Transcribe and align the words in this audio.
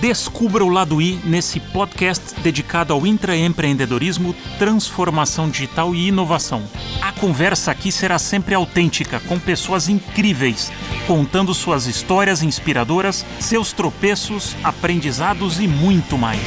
Descubra 0.00 0.64
o 0.64 0.70
lado 0.70 1.02
I 1.02 1.20
nesse 1.24 1.60
podcast 1.60 2.40
dedicado 2.40 2.94
ao 2.94 3.06
intraempreendedorismo, 3.06 4.34
transformação 4.58 5.50
digital 5.50 5.94
e 5.94 6.08
inovação. 6.08 6.62
A 7.02 7.12
conversa 7.12 7.70
aqui 7.70 7.92
será 7.92 8.18
sempre 8.18 8.54
autêntica, 8.54 9.20
com 9.28 9.38
pessoas 9.38 9.90
incríveis, 9.90 10.72
contando 11.06 11.52
suas 11.52 11.86
histórias 11.86 12.42
inspiradoras, 12.42 13.26
seus 13.38 13.74
tropeços, 13.74 14.56
aprendizados 14.64 15.60
e 15.60 15.68
muito 15.68 16.16
mais. 16.16 16.40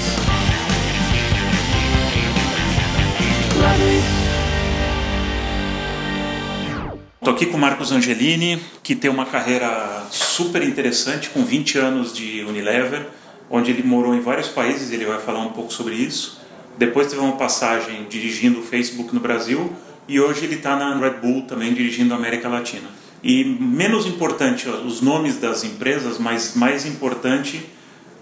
Estou 7.20 7.36
aqui 7.36 7.46
com 7.46 7.58
o 7.58 7.60
Marcos 7.60 7.92
Angelini, 7.92 8.60
que 8.82 8.96
tem 8.96 9.12
uma 9.12 9.28
carreira 9.28 10.08
super 10.10 10.64
interessante, 10.64 11.30
com 11.30 11.46
20 11.46 11.78
anos 11.78 12.14
de 12.14 12.44
Unilever, 12.44 13.08
onde 13.50 13.72
ele 13.72 13.84
morou 13.84 14.14
em 14.14 14.20
vários 14.20 14.48
países, 14.48 14.92
ele 14.92 15.06
vai 15.06 15.20
falar 15.20 15.40
um 15.40 15.50
pouco 15.50 15.72
sobre 15.72 15.96
isso. 15.96 16.42
Depois 16.78 17.08
teve 17.08 17.22
uma 17.22 17.38
passagem 17.38 18.06
dirigindo 18.10 18.60
o 18.60 18.64
Facebook 18.64 19.14
no 19.14 19.20
Brasil 19.20 19.72
e 20.08 20.20
hoje 20.20 20.46
ele 20.46 20.56
está 20.56 20.76
na 20.76 20.98
Red 20.98 21.20
Bull 21.22 21.44
também 21.44 21.74
dirigindo 21.74 22.14
a 22.14 22.18
América 22.18 22.50
Latina. 22.50 22.88
E 23.24 23.44
menos 23.44 24.06
importante 24.06 24.68
os 24.68 25.02
nomes 25.02 25.38
das 25.38 25.64
empresas, 25.64 26.18
mas 26.18 26.56
mais 26.56 26.86
importante 26.86 27.64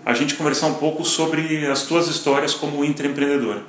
a 0.06 0.14
gente 0.14 0.36
conversar 0.36 0.68
um 0.68 0.76
pouco 0.76 1.04
sobre 1.06 1.66
as 1.68 1.84
tuas 1.84 2.08
histórias 2.08 2.54
como 2.54 2.84
intraempreendedor. 2.84 3.62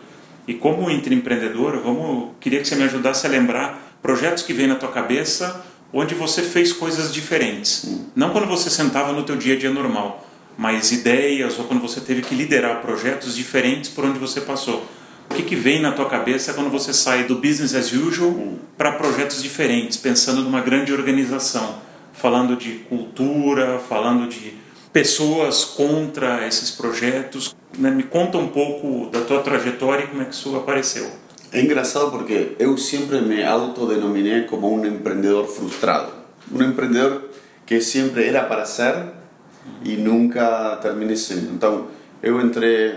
E 0.46 0.54
como 0.54 0.90
intraempreendedor, 0.90 1.80
vamos, 1.82 2.30
queria 2.40 2.60
que 2.60 2.66
você 2.66 2.74
me 2.74 2.82
ajudasse 2.82 3.26
a 3.26 3.30
lembrar 3.30 3.96
projetos 4.02 4.42
que 4.42 4.52
vêm 4.52 4.66
na 4.66 4.74
tua 4.74 4.90
cabeça 4.90 5.64
onde 5.92 6.14
você 6.14 6.42
fez 6.42 6.72
coisas 6.72 7.12
diferentes. 7.12 8.00
Não 8.16 8.30
quando 8.30 8.46
você 8.46 8.70
sentava 8.70 9.12
no 9.12 9.22
teu 9.22 9.36
dia 9.36 9.54
a 9.54 9.58
dia 9.58 9.70
normal, 9.70 10.26
mas 10.56 10.92
ideias 10.92 11.58
ou 11.58 11.64
quando 11.64 11.80
você 11.80 12.00
teve 12.00 12.22
que 12.22 12.34
liderar 12.34 12.80
projetos 12.80 13.34
diferentes 13.34 13.90
por 13.90 14.04
onde 14.04 14.18
você 14.18 14.40
passou. 14.40 14.86
O 15.30 15.34
que, 15.34 15.42
que 15.42 15.56
vem 15.56 15.80
na 15.80 15.92
tua 15.92 16.06
cabeça 16.06 16.52
quando 16.52 16.70
você 16.70 16.92
sai 16.92 17.24
do 17.24 17.36
business 17.36 17.74
as 17.74 17.92
usual 17.92 18.58
para 18.76 18.92
projetos 18.92 19.42
diferentes, 19.42 19.96
pensando 19.96 20.42
numa 20.42 20.60
grande 20.60 20.92
organização, 20.92 21.76
falando 22.12 22.54
de 22.54 22.72
cultura, 22.88 23.78
falando 23.78 24.28
de 24.28 24.54
pessoas 24.92 25.64
contra 25.64 26.46
esses 26.46 26.70
projetos? 26.70 27.56
Né? 27.78 27.90
Me 27.90 28.02
conta 28.02 28.36
um 28.36 28.48
pouco 28.48 29.10
da 29.10 29.22
tua 29.22 29.40
trajetória 29.40 30.04
e 30.04 30.06
como 30.08 30.20
é 30.20 30.26
que 30.26 30.34
isso 30.34 30.54
apareceu. 30.54 31.10
É 31.50 31.60
engraçado 31.60 32.10
porque 32.10 32.52
eu 32.58 32.76
sempre 32.76 33.20
me 33.20 33.42
autodenominei 33.42 34.42
como 34.42 34.74
um 34.74 34.84
empreendedor 34.84 35.46
frustrado. 35.46 36.12
Um 36.50 36.62
empreendedor 36.62 37.30
que 37.64 37.80
sempre 37.80 38.26
era 38.26 38.44
para 38.44 38.66
ser 38.66 39.21
e 39.84 39.96
nunca 39.96 40.76
terminei 40.76 41.16
sendo. 41.16 41.52
Então, 41.52 41.88
eu 42.22 42.40
entrei 42.40 42.94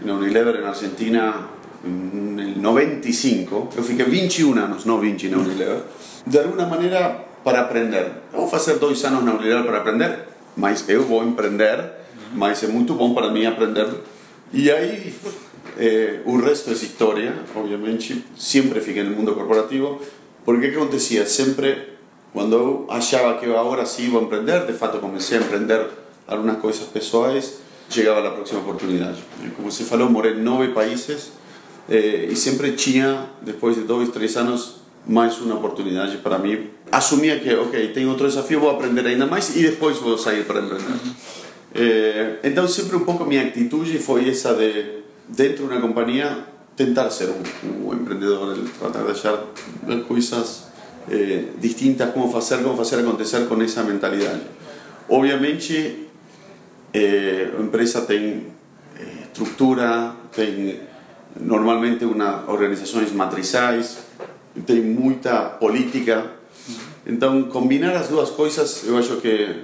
na 0.00 0.14
Unilever 0.14 0.60
na 0.60 0.68
Argentina 0.68 1.48
em 1.84 2.58
95. 2.58 3.70
Eu 3.76 3.82
fiquei 3.82 4.04
21 4.04 4.58
anos, 4.58 4.84
não 4.84 5.00
20 5.00 5.28
na 5.28 5.38
Unilever. 5.38 5.82
De 6.26 6.38
alguma 6.38 6.66
maneira, 6.66 7.24
para 7.42 7.60
aprender. 7.60 8.12
Eu 8.32 8.40
vou 8.40 8.48
fazer 8.48 8.74
dois 8.78 9.02
anos 9.04 9.24
na 9.24 9.34
Unilever 9.34 9.64
para 9.64 9.78
aprender, 9.78 10.20
mas 10.56 10.88
eu 10.88 11.04
vou 11.04 11.24
empreender, 11.24 11.82
mas 12.34 12.62
é 12.62 12.66
muito 12.66 12.94
bom 12.94 13.14
para 13.14 13.30
mim 13.30 13.46
aprender. 13.46 13.88
E 14.52 14.70
aí 14.70 15.14
eh, 15.78 16.20
o 16.24 16.38
resto 16.40 16.70
é 16.70 16.72
história, 16.72 17.34
obviamente. 17.54 18.24
Sempre 18.36 18.80
fiquei 18.80 19.02
no 19.02 19.10
mundo 19.10 19.34
corporativo. 19.34 20.00
Porque 20.44 20.66
o 20.66 20.70
que 20.70 20.76
acontecia? 20.76 21.26
Sempre, 21.26 21.94
quando 22.32 22.54
eu 22.54 22.86
achava 22.88 23.38
que 23.38 23.46
eu 23.46 23.58
agora 23.58 23.84
sim 23.84 24.08
vou 24.08 24.22
empreender, 24.22 24.66
de 24.66 24.72
fato 24.72 24.98
comecei 24.98 25.38
a 25.38 25.40
empreender 25.40 25.86
algumas 26.28 26.58
coisas 26.58 26.84
pessoais, 26.84 27.58
chegava 27.88 28.26
a 28.26 28.30
próxima 28.30 28.60
oportunidade. 28.60 29.18
Como 29.56 29.70
você 29.70 29.82
falou, 29.84 30.10
morei 30.10 30.34
em 30.34 30.42
nove 30.42 30.68
países 30.68 31.32
eh, 31.88 32.28
e 32.30 32.36
sempre 32.36 32.72
tinha, 32.72 33.30
depois 33.40 33.74
de 33.76 33.82
dois, 33.82 34.10
três 34.10 34.36
anos, 34.36 34.76
mais 35.06 35.38
uma 35.40 35.54
oportunidade 35.54 36.18
para 36.18 36.38
mim. 36.38 36.68
Assumia 36.92 37.40
que, 37.40 37.52
ok, 37.54 37.88
tem 37.88 38.06
outro 38.06 38.28
desafio, 38.28 38.60
vou 38.60 38.70
aprender 38.70 39.06
ainda 39.06 39.26
mais 39.26 39.56
e 39.56 39.62
depois 39.62 39.96
vou 39.96 40.18
sair 40.18 40.44
para 40.44 40.60
empreender. 40.60 41.00
Eh, 41.74 42.38
então, 42.44 42.68
sempre 42.68 42.96
um 42.96 43.04
pouco 43.04 43.24
minha 43.24 43.42
atitude 43.42 43.98
foi 43.98 44.28
essa 44.28 44.54
de 44.54 44.98
dentro 45.28 45.66
de 45.66 45.72
una 45.72 45.80
compañía 45.80 46.46
tentar 46.74 47.10
ser 47.10 47.30
un, 47.30 47.86
un 47.86 47.98
emprendedor, 47.98 48.56
tratar 48.78 49.04
de 49.04 49.12
hacer 49.12 49.34
cosas 50.06 50.68
eh, 51.10 51.52
distintas, 51.60 52.12
cómo 52.12 52.34
hacer, 52.36 52.62
cómo 52.62 52.80
hacer 52.80 53.00
acontecer 53.00 53.46
con 53.48 53.60
esa 53.62 53.82
mentalidad. 53.82 54.38
Obviamente, 55.08 56.07
eh, 56.92 57.52
empresa 57.58 58.06
tiene 58.06 58.44
eh, 58.98 59.20
estructura, 59.24 60.14
tiene 60.34 60.80
normalmente 61.40 62.06
una 62.06 62.44
organizaciones 62.46 63.14
matrizáis, 63.14 63.98
tiene 64.66 64.82
mucha 64.82 65.58
política. 65.58 66.32
Entonces, 67.06 67.50
combinar 67.52 67.94
las 67.94 68.10
dos 68.10 68.30
cosas, 68.32 68.84
yo 68.86 69.00
creo 69.00 69.22
que 69.22 69.62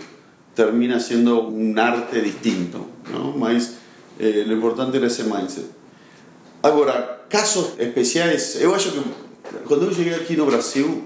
termina 0.55 1.01
siendo 1.01 1.49
un 1.49 1.79
arte 1.79 2.23
distinto, 2.23 2.87
¿no? 3.12 3.33
Más, 3.33 3.75
eh, 4.19 4.45
importante 4.49 4.99
era 4.99 5.09
ese 5.09 5.25
mindset. 5.25 5.67
Agora, 6.62 7.27
casos 7.29 7.75
especiais, 7.79 8.61
eu 8.61 8.75
acho 8.75 8.93
que 8.93 9.01
quando 9.67 9.87
eu 9.87 9.93
cheguei 9.93 10.15
aqui 10.15 10.37
no 10.37 10.47
Brasil 10.47 11.05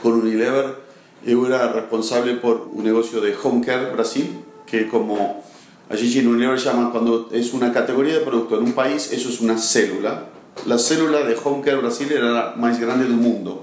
com 0.00 0.10
Unilever, 0.10 0.76
eu 1.24 1.44
era 1.46 1.72
responsável 1.72 2.38
por 2.38 2.68
um 2.72 2.82
negócio 2.82 3.20
de 3.20 3.34
home 3.42 3.64
care 3.64 3.90
Brasil, 3.90 4.44
que 4.66 4.84
como 4.84 5.42
a 5.88 5.96
gente 5.96 6.22
no 6.22 6.30
Unilever 6.30 6.58
chama 6.58 6.90
quando 6.90 7.28
é 7.32 7.40
uma 7.54 7.70
categoria 7.70 8.18
de 8.18 8.24
produto 8.24 8.54
em 8.54 8.60
um 8.60 8.72
país, 8.72 9.12
isso 9.12 9.42
é 9.42 9.44
uma 9.44 9.58
célula. 9.58 10.30
A 10.68 10.78
célula 10.78 11.24
de 11.24 11.36
home 11.42 11.62
care 11.62 11.78
Brasil 11.78 12.08
era 12.10 12.52
a 12.52 12.56
mais 12.56 12.78
grande 12.78 13.04
do 13.04 13.14
mundo, 13.14 13.62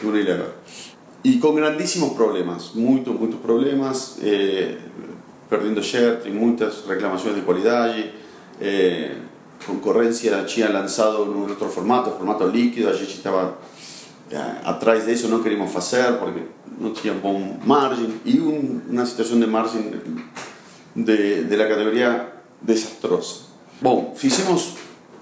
de 0.00 0.06
Unilever. 0.06 0.50
E 1.24 1.38
com 1.38 1.54
grandíssimos 1.54 2.12
problemas, 2.14 2.70
muito, 2.74 3.12
muitos 3.12 3.40
problemas, 3.40 4.18
eh, 4.22 4.76
perdendo 5.50 5.82
share, 5.82 6.20
tem 6.22 6.32
muitas 6.32 6.84
reclamações 6.86 7.34
de 7.34 7.42
qualidade, 7.42 8.12
eh, 8.60 9.16
concorrencia 9.66 10.44
tinha 10.46 10.68
lanzado 10.68 11.24
en 11.24 11.50
otro 11.50 11.68
formato, 11.68 12.12
formato 12.12 12.46
líquido, 12.48 12.90
a 12.90 12.92
gente 12.92 13.14
estaba 13.14 13.58
eh, 14.30 14.36
atrás 14.64 15.06
de 15.06 15.12
eso, 15.12 15.28
no 15.28 15.42
queríamos 15.42 15.74
hacer 15.74 16.18
porque 16.18 16.42
no 16.78 16.92
tenía 16.92 17.18
buen 17.18 17.58
margen 17.64 18.20
y 18.24 18.38
un, 18.38 18.84
una 18.88 19.06
situación 19.06 19.40
de 19.40 19.46
margen 19.46 20.00
de, 20.96 21.56
la 21.56 21.68
categoría 21.68 22.32
desastrosa. 22.60 23.46
Bom, 23.80 24.14
hicimos 24.20 24.74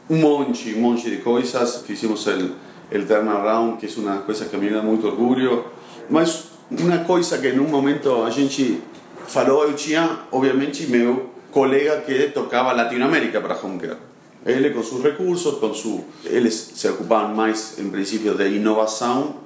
un 0.09 0.21
monte, 0.21 0.75
un 0.75 0.83
monte 0.83 1.11
de 1.11 1.21
cosas, 1.21 1.85
hicimos 1.89 2.27
el, 2.29 2.55
el 2.91 3.07
turnaround, 3.07 3.79
que 3.79 3.87
es 3.87 3.97
una 3.99 4.25
cosa 4.25 4.51
que 4.51 4.57
me 4.57 4.71
da 4.71 4.81
mucho 4.81 5.09
orgullo, 5.09 5.65
mas 6.09 6.51
una 6.71 7.05
cosa 7.05 7.41
que 7.41 7.51
en 7.51 7.61
un 7.61 7.71
momento 7.71 8.25
a 8.25 8.31
gente 8.31 8.81
falou, 9.27 9.65
eu 9.65 9.75
tinha, 9.75 10.27
obviamente, 10.31 10.87
meu 10.87 11.31
colega 11.51 12.03
que 12.03 12.29
tocaba 12.29 12.73
Latinoamérica 12.73 13.41
para 13.41 13.57
home 13.57 13.79
care. 13.79 13.97
Él 14.45 14.73
con 14.75 14.85
sus 14.85 15.03
recursos, 15.03 15.57
con 15.57 15.75
su, 15.75 16.05
ellos 16.31 16.55
se 16.55 16.91
ocupaban 16.91 17.35
más 17.35 17.79
en 17.79 17.91
principio 17.91 18.35
de 18.35 18.51
innovación 18.51 19.37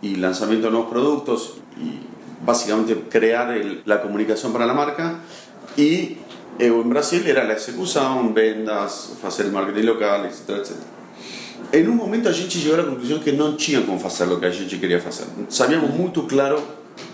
y 0.00 0.16
lanzamiento 0.16 0.68
de 0.68 0.72
nuevos 0.72 0.90
productos 0.90 1.58
y 1.76 2.00
básicamente 2.46 2.94
crear 3.10 3.54
la 3.84 4.00
comunicación 4.00 4.52
para 4.52 4.64
la 4.64 4.72
marca 4.72 5.20
y 5.78 6.16
en 6.58 6.90
Brasil 6.90 7.22
era 7.24 7.44
la 7.44 7.54
ejecución, 7.54 8.34
vendas, 8.34 9.12
el 9.38 9.52
marketing 9.52 9.84
local, 9.84 10.26
etcétera, 10.26 10.58
etcétera. 10.58 10.86
En 11.70 11.88
un 11.88 11.96
momento 11.96 12.28
a 12.28 12.32
gente 12.32 12.58
llegó 12.58 12.74
a 12.74 12.78
la 12.78 12.86
conclusión 12.86 13.20
que 13.20 13.32
no 13.32 13.54
tinha 13.54 13.86
como 13.86 14.04
hacer 14.04 14.26
lo 14.26 14.40
que 14.40 14.46
a 14.46 14.52
gente 14.52 14.80
quería 14.80 14.98
hacer. 14.98 15.26
Sabíamos 15.48 15.90
muy 15.90 16.10
claro 16.26 16.60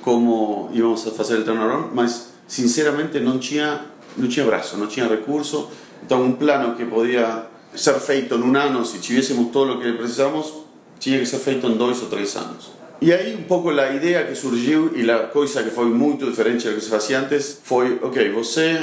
cómo 0.02 0.70
íbamos 0.72 1.06
a 1.06 1.22
hacer 1.22 1.36
el 1.36 1.44
turnaround, 1.44 1.94
pero 1.94 2.08
sinceramente 2.46 3.20
no 3.20 3.38
tinha 3.38 3.90
no 4.16 4.28
tinha 4.28 4.46
brazo, 4.46 4.78
no 4.78 4.88
tinha 4.88 5.08
recurso. 5.08 5.70
Entonces 6.00 6.26
un 6.26 6.36
plano 6.36 6.76
que 6.76 6.86
podía 6.86 7.48
ser 7.74 7.96
feito 7.96 8.36
en 8.36 8.44
un 8.44 8.56
año, 8.56 8.84
si 8.84 8.98
tuviésemos 8.98 9.52
todo 9.52 9.66
lo 9.66 9.80
que 9.80 9.92
precisamos, 9.92 10.54
tenía 11.02 11.20
que 11.20 11.26
ser 11.26 11.40
feito 11.40 11.66
en 11.66 11.76
dos 11.76 12.02
o 12.02 12.06
tres 12.06 12.34
años. 12.36 12.72
Y 13.04 13.12
ahí 13.12 13.34
un 13.36 13.44
poco 13.44 13.70
la 13.70 13.92
idea 13.92 14.26
que 14.26 14.34
surgió 14.34 14.90
y 14.96 15.02
la 15.02 15.30
cosa 15.30 15.62
que 15.62 15.68
fue 15.68 15.84
muy 15.84 16.14
diferente 16.14 16.68
a 16.68 16.70
lo 16.70 16.78
que 16.78 16.80
se 16.80 16.96
hacía 16.96 17.18
antes 17.18 17.60
fue, 17.62 17.98
ok, 18.02 18.16
você 18.32 18.78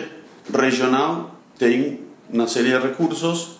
regional 0.53 1.31
tiene 1.57 2.01
una 2.31 2.47
serie 2.47 2.73
de 2.73 2.81
recursos 2.81 3.57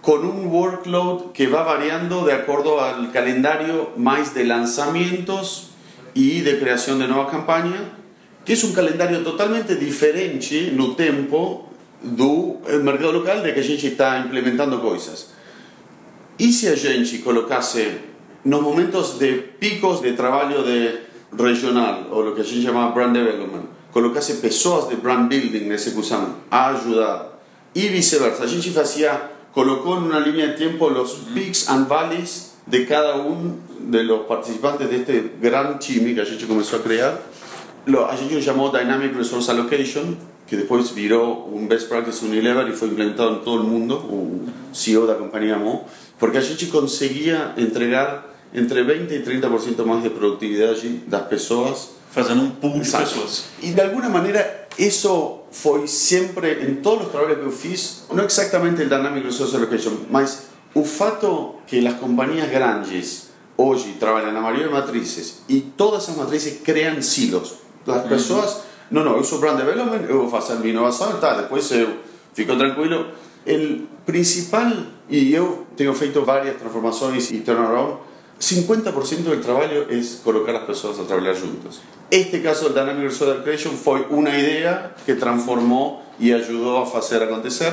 con 0.00 0.24
un 0.24 0.46
workload 0.46 1.32
que 1.32 1.46
va 1.46 1.62
variando 1.64 2.24
de 2.24 2.32
acuerdo 2.32 2.80
al 2.80 3.12
calendario 3.12 3.90
más 3.98 4.32
de 4.32 4.44
lanzamientos 4.44 5.72
y 6.14 6.40
de 6.40 6.58
creación 6.58 6.98
de 6.98 7.08
nuevas 7.08 7.30
campañas 7.30 7.82
que 8.46 8.54
es 8.54 8.64
un 8.64 8.72
calendario 8.72 9.18
totalmente 9.22 9.76
diferente 9.76 10.72
no 10.72 10.96
tempo 10.96 11.68
do 12.00 12.62
mercado 12.80 13.12
local 13.12 13.42
de 13.42 13.52
que 13.52 13.60
a 13.60 13.62
gente 13.62 13.88
está 13.88 14.18
implementando 14.20 14.80
cosas. 14.80 15.34
Y 16.38 16.50
si 16.54 16.66
a 16.66 16.76
gente 16.78 17.20
colocasse 17.20 18.11
nos 18.44 18.60
momentos 18.60 19.18
de 19.18 19.34
picos 19.58 20.00
de 20.00 20.12
trabajo 20.12 20.62
de 20.62 21.00
regional, 21.32 22.08
o 22.10 22.22
lo 22.22 22.34
que 22.34 22.42
a 22.42 22.44
gente 22.44 22.62
llama 22.62 22.90
brand 22.90 23.12
development, 23.12 23.66
colocasse 23.92 24.34
pessoas 24.34 24.88
de 24.88 24.96
brand 24.96 25.28
building 25.28 25.66
na 25.68 25.74
execução 25.74 26.36
a 26.50 26.70
ajudar 26.70 27.38
e 27.74 27.88
vice-versa. 27.88 28.44
A 28.44 28.46
gente 28.46 28.70
fazia, 28.70 29.30
colocou 29.52 30.00
numa 30.00 30.18
linha 30.18 30.48
de 30.48 30.56
tempo 30.56 30.86
os 30.86 31.14
peaks 31.34 31.68
and 31.68 31.84
valleys 31.84 32.52
de 32.66 32.84
cada 32.86 33.16
um 33.16 33.58
de 33.80 34.02
los 34.02 34.26
participantes 34.26 34.88
de 34.88 34.96
este 34.96 35.32
gran 35.40 35.78
time 35.78 36.14
que 36.14 36.20
a 36.20 36.24
gente 36.24 36.46
começou 36.46 36.78
a 36.78 36.82
criar. 36.82 37.18
A 38.08 38.16
gente 38.16 38.40
chamou 38.42 38.70
Dynamic 38.70 39.16
Resource 39.16 39.50
Allocation, 39.50 40.16
que 40.46 40.56
depois 40.56 40.90
virou 40.90 41.50
um 41.52 41.66
best 41.66 41.88
practice 41.88 42.24
Unilever 42.24 42.68
e 42.68 42.72
foi 42.72 42.88
implementado 42.88 43.36
em 43.36 43.38
todo 43.40 43.62
o 43.62 43.66
mundo, 43.66 43.96
o 43.96 44.46
CEO 44.72 45.06
da 45.06 45.14
companhia 45.14 45.56
amou, 45.56 45.86
porque 46.18 46.38
a 46.38 46.40
gente 46.40 46.66
conseguia 46.66 47.52
entregar 47.56 48.31
entre 48.54 48.82
20 48.82 49.10
e 49.10 49.22
30% 49.22 49.84
mais 49.84 50.02
de 50.02 50.10
produtividade 50.10 50.88
das 51.06 51.26
pessoas 51.26 52.02
Fazendo 52.12 52.42
um 52.42 52.50
pool 52.50 52.78
de 52.78 52.90
pessoas. 52.90 53.44
E 53.62 53.72
de 53.72 53.80
alguma 53.80 54.06
maneira 54.10 54.66
isso 54.78 55.40
foi 55.50 55.86
sempre 55.86 56.62
em 56.62 56.74
todos 56.74 57.06
os 57.06 57.10
trabalhos 57.10 57.38
que 57.38 57.44
eu 57.46 57.50
fiz, 57.50 58.04
não 58.12 58.24
exatamente 58.24 58.82
o 58.82 58.84
Dynamic 58.84 59.24
Resource 59.24 59.56
Allocation, 59.56 59.92
mas 60.10 60.48
o 60.74 60.84
fato 60.84 61.54
que 61.66 61.86
as 61.86 61.94
companhias 61.94 62.50
grandes 62.50 63.30
hoje 63.56 63.96
trabalham 63.98 64.30
na 64.30 64.42
maioria 64.42 64.66
de 64.66 64.72
matrizes 64.74 65.40
e 65.48 65.60
todas 65.74 66.06
as 66.06 66.14
matrizes 66.14 66.60
criam 66.62 67.00
silos. 67.00 67.54
As 67.86 68.02
pessoas, 68.06 68.58
não, 68.90 69.02
não, 69.02 69.16
eu 69.16 69.24
sou 69.24 69.38
brand 69.38 69.56
development, 69.56 70.04
eu 70.06 70.28
vou 70.28 70.28
fazer 70.28 70.58
minha 70.58 70.74
inovação 70.74 71.16
e 71.16 71.18
tal, 71.18 71.38
depois 71.38 71.70
eu 71.70 71.96
fico 72.34 72.54
tranquilo. 72.56 73.06
O 73.46 73.86
principal, 74.04 74.70
e 75.08 75.32
eu 75.32 75.66
tenho 75.74 75.94
feito 75.94 76.22
várias 76.26 76.58
transformações 76.58 77.30
e 77.30 77.38
turnaround, 77.38 77.96
50% 78.42 79.22
del 79.22 79.40
trabajo 79.40 79.72
es 79.88 80.20
colocar 80.24 80.56
a 80.56 80.58
las 80.58 80.66
personas 80.66 80.98
a 80.98 81.06
trabajar 81.06 81.40
juntas. 81.40 81.80
Este 82.10 82.42
caso 82.42 82.64
del 82.68 82.74
Dynamic 82.74 83.10
Resource 83.10 83.42
Creation 83.44 83.76
fue 83.76 84.04
una 84.10 84.36
idea 84.36 84.96
que 85.06 85.14
transformó 85.14 86.02
y 86.18 86.32
ayudó 86.32 86.78
a 86.78 86.98
hacer 86.98 87.22
acontecer, 87.22 87.72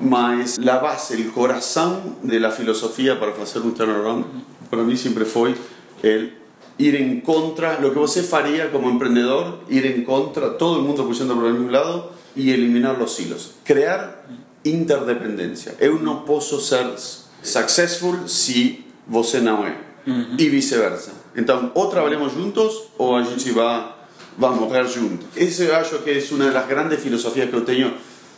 mas 0.00 0.56
la 0.58 0.78
base, 0.78 1.14
el 1.14 1.32
corazón 1.32 2.16
de 2.22 2.38
la 2.38 2.52
filosofía 2.52 3.18
para 3.18 3.32
hacer 3.42 3.62
un 3.62 3.74
turnaround, 3.74 4.24
para 4.70 4.84
mí 4.84 4.96
siempre 4.96 5.24
fue 5.24 5.56
el 6.04 6.38
ir 6.78 6.94
en 6.94 7.20
contra, 7.20 7.80
lo 7.80 7.92
que 7.92 7.98
você 7.98 8.22
faría 8.22 8.70
como 8.70 8.88
emprendedor, 8.88 9.64
ir 9.68 9.84
en 9.84 10.04
contra, 10.04 10.56
todo 10.56 10.78
el 10.78 10.84
mundo 10.84 11.04
pusiendo 11.04 11.34
por 11.34 11.46
el 11.46 11.54
mismo 11.54 11.72
lado 11.72 12.12
y 12.36 12.52
eliminar 12.52 12.96
los 12.98 13.18
hilos. 13.18 13.56
Crear 13.64 14.24
interdependencia. 14.64 15.74
Eu 15.80 15.98
não 15.98 16.20
posso 16.20 16.60
ser 16.60 16.86
successful 17.42 18.28
se 18.28 18.84
você 19.08 19.40
é. 20.06 20.42
E 20.42 20.48
vice-versa. 20.48 21.12
Então, 21.36 21.70
ou 21.74 21.88
trabalhamos 21.88 22.32
juntos 22.32 22.84
ou 22.96 23.16
a 23.16 23.22
gente 23.22 23.50
vai, 23.52 23.94
vai 24.36 24.50
morrer 24.50 24.86
junto. 24.86 25.26
Esse 25.36 25.64
eu 25.64 25.76
acho 25.76 25.98
que 25.98 26.10
é 26.10 26.22
uma 26.32 26.50
das 26.50 26.66
grandes 26.66 27.00
filosofias 27.00 27.48
que 27.48 27.56
eu 27.56 27.64
tenho, 27.64 27.94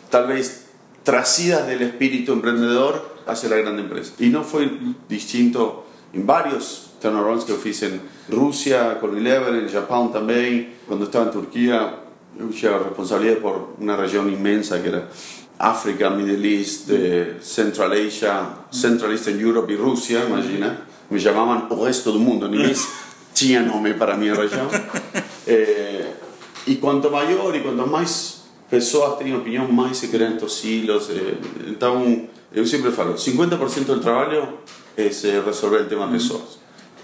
talvez 0.09 0.65
trazidas 1.03 1.65
do 1.65 1.83
espírito 1.83 2.33
empreendedor 2.33 3.01
hacia 3.25 3.53
a 3.55 3.61
grande 3.61 3.81
empresa. 3.81 4.11
E 4.19 4.29
não 4.29 4.43
foi 4.43 4.95
distinto 5.07 5.83
em 6.13 6.23
vários 6.23 6.91
turnarounds 6.99 7.43
que 7.43 7.53
fiz 7.53 7.81
em 7.83 7.99
Rússia, 8.31 8.97
com 8.99 9.15
Eleven, 9.15 9.65
em 9.65 9.67
Japão 9.67 10.09
também. 10.09 10.69
Quando 10.87 11.05
estava 11.05 11.29
em 11.29 11.31
Turquia, 11.31 11.93
eu 12.37 12.49
tinha 12.49 12.71
a 12.71 12.83
responsabilidade 12.83 13.39
por 13.39 13.75
uma 13.79 13.95
região 13.95 14.27
imensa 14.29 14.79
que 14.79 14.87
era 14.87 15.09
África, 15.57 16.09
Middle 16.09 16.45
East, 16.45 16.89
Central 17.41 17.91
Asia, 17.93 18.47
Central 18.71 19.11
Eastern 19.11 19.41
Europe 19.41 19.71
e 19.71 19.75
Rússia, 19.75 20.19
imagina. 20.25 20.90
Me 21.11 21.19
chamavam 21.19 21.67
o 21.69 21.83
resto 21.83 22.13
do 22.13 22.19
mundo, 22.19 22.47
ninguém 22.47 22.73
tinha 23.35 23.61
nome 23.61 23.93
para 23.93 24.13
a 24.13 24.17
minha 24.17 24.33
região. 24.33 24.67
Eh, 25.45 26.07
e 26.65 26.75
quanto 26.75 27.11
maior 27.11 27.53
e 27.53 27.59
quanto 27.59 27.85
mais 27.85 28.43
pessoas 28.69 29.17
têm 29.17 29.35
opinião, 29.35 29.67
mais 29.67 29.97
se 29.97 30.07
criam 30.07 30.47
silos. 30.47 31.09
Eh, 31.09 31.35
então, 31.67 32.29
eu 32.53 32.65
sempre 32.65 32.91
falo, 32.91 33.15
50% 33.15 33.85
do 33.85 33.99
trabalho 33.99 34.47
é 34.95 35.03
resolver 35.03 35.81
o 35.81 35.85
tema 35.85 36.07
pessoas. 36.07 36.61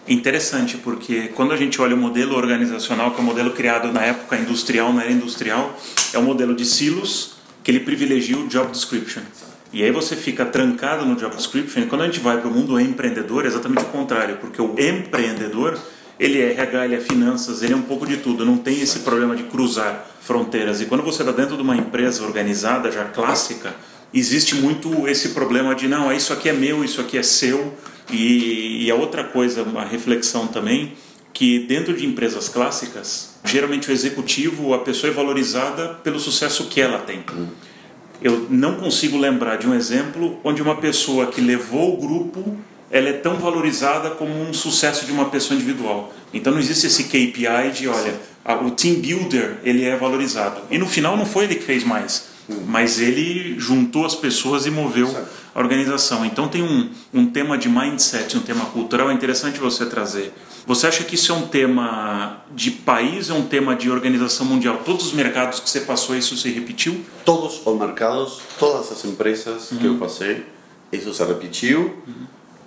Interessante, 0.07 0.77
porque 0.77 1.30
quando 1.36 1.51
a 1.51 1.57
gente 1.57 1.81
olha 1.81 1.94
o 1.94 1.98
modelo 1.98 2.38
organizacional, 2.38 3.12
que 3.12 3.18
é 3.18 3.21
o 3.21 3.25
modelo 3.25 3.51
criado 3.51 3.92
na 3.92 4.03
época 4.03 4.38
industrial, 4.38 4.94
na 4.94 5.03
era 5.03 5.12
industrial, 5.12 5.77
é 6.13 6.18
um 6.18 6.24
modelo 6.24 6.56
de 6.56 6.65
silos 6.65 7.33
que 7.62 7.71
ele 7.71 7.81
privilegia 7.81 8.38
o 8.38 8.48
job 8.48 8.71
description. 8.71 9.24
E 9.74 9.84
aí 9.84 9.92
você 9.92 10.16
fica 10.16 10.46
trancado 10.46 11.06
no 11.06 11.16
job 11.16 11.36
description. 11.36 11.88
Quando 11.88 12.02
a 12.02 12.06
gente 12.06 12.19
vai 12.19 12.40
para 12.40 12.50
o 12.50 12.54
mundo 12.54 12.80
empreendedor, 12.80 13.46
é 13.46 13.48
exatamente 13.48 13.81
o 13.84 13.88
contrário, 13.88 14.38
porque 14.38 14.62
o 14.62 14.75
empreendedor 14.80 15.78
ele 16.19 16.42
é 16.42 16.52
RH, 16.52 16.86
ele 16.86 16.96
é 16.96 17.00
finanças, 17.00 17.62
ele 17.62 17.74
é 17.74 17.75
um 17.75 17.81
pouco 17.81 18.06
de 18.06 18.18
tudo. 18.18 18.46
Não 18.46 18.58
tem 18.58 18.81
esse 18.81 19.00
problema 19.00 19.36
de 19.36 19.44
cruzar 19.44 20.08
fronteiras. 20.22 20.81
E 20.81 20.86
quando 20.86 21.04
você 21.04 21.22
está 21.22 21.31
dentro 21.31 21.56
de 21.56 21.62
uma 21.62 21.75
empresa 21.75 22.24
organizada, 22.24 22.92
já 22.92 23.06
clássica, 23.06 23.75
existe 24.14 24.56
muito 24.56 25.08
esse 25.08 25.30
problema 25.30 25.75
de 25.75 25.88
não, 25.88 26.12
isso 26.12 26.34
aqui 26.34 26.50
é 26.50 26.54
meu, 26.54 26.84
isso 26.84 27.00
aqui 27.00 27.18
é 27.18 27.24
seu. 27.24 27.74
E, 28.12 28.86
e 28.86 28.92
a 28.92 28.96
outra 28.96 29.24
coisa, 29.24 29.63
uma 29.63 29.84
reflexão 29.84 30.48
também, 30.48 30.94
que 31.34 31.60
dentro 31.60 31.94
de 31.94 32.06
empresas 32.06 32.50
clássicas, 32.50 33.36
geralmente 33.46 33.90
o 33.90 33.94
executivo, 33.94 34.74
a 34.74 34.80
pessoa 34.80 35.12
é 35.12 35.13
valorizada 35.13 35.90
pelo 36.04 36.20
sucesso 36.20 36.66
que 36.66 36.81
ela 36.81 37.00
tem. 37.00 37.24
Eu 38.22 38.48
não 38.50 38.75
consigo 38.75 39.18
lembrar 39.18 39.58
de 39.58 39.68
um 39.68 39.74
exemplo 39.74 40.40
onde 40.44 40.62
uma 40.62 40.75
pessoa 40.75 41.28
que 41.28 41.40
levou 41.40 41.94
o 41.94 41.98
grupo 41.98 42.58
ela 42.90 43.10
é 43.10 43.14
tão 43.14 43.36
valorizada 43.36 44.12
como 44.12 44.34
um 44.42 44.54
sucesso 44.54 45.06
de 45.06 45.12
uma 45.12 45.25
pessoa 45.25 45.56
individual. 45.56 46.14
Então 46.34 46.54
não 46.54 46.60
existe 46.60 46.88
esse 46.88 47.04
KPI 47.06 47.72
de, 47.74 47.88
olha, 47.88 48.14
o 48.66 48.72
team 48.72 48.96
builder 48.96 49.58
ele 49.64 49.84
é 49.84 49.96
valorizado. 49.96 50.62
E 50.72 50.78
no 50.78 50.88
final 50.88 51.18
não 51.18 51.25
foi 51.25 51.46
ele 51.46 51.56
que 51.56 51.64
fez 51.64 51.84
mais, 51.84 52.26
mas 52.68 53.00
ele 53.00 53.60
juntou 53.60 54.06
as 54.06 54.16
pessoas 54.16 54.66
e 54.66 54.72
moveu 54.72 55.10
a 55.54 55.60
organização. 55.60 56.26
Então 56.26 56.48
tem 56.48 56.64
um, 56.64 56.90
um 57.14 57.26
tema 57.26 57.58
de 57.58 57.68
mindset, 57.68 58.38
um 58.38 58.42
tema 58.42 58.66
cultural 58.66 59.10
é 59.10 59.14
interessante 59.14 59.60
você 59.60 59.86
trazer. 59.86 60.34
Você 60.66 60.86
acha 60.86 61.04
que 61.04 61.16
isso 61.16 61.32
é 61.32 61.36
um 61.36 61.48
tema 61.48 62.44
de 62.54 62.72
país, 62.72 63.30
é 63.30 63.34
um 63.34 63.46
tema 63.46 63.76
de 63.76 63.90
organização 63.90 64.46
mundial? 64.46 64.82
Todos 64.84 65.08
os 65.08 65.14
mercados 65.14 65.62
que 65.62 65.70
você 65.70 65.82
passou, 65.82 66.16
isso 66.16 66.36
se 66.36 66.50
repetiu? 66.50 67.06
Todos 67.24 67.66
os 67.66 67.80
mercados, 67.80 68.42
todas 68.60 68.92
as 68.92 69.06
empresas 69.06 69.70
que 69.70 69.86
eu 69.86 69.96
passei, 69.96 70.46
isso 70.92 71.14
se 71.14 71.24
repetiu. 71.24 71.96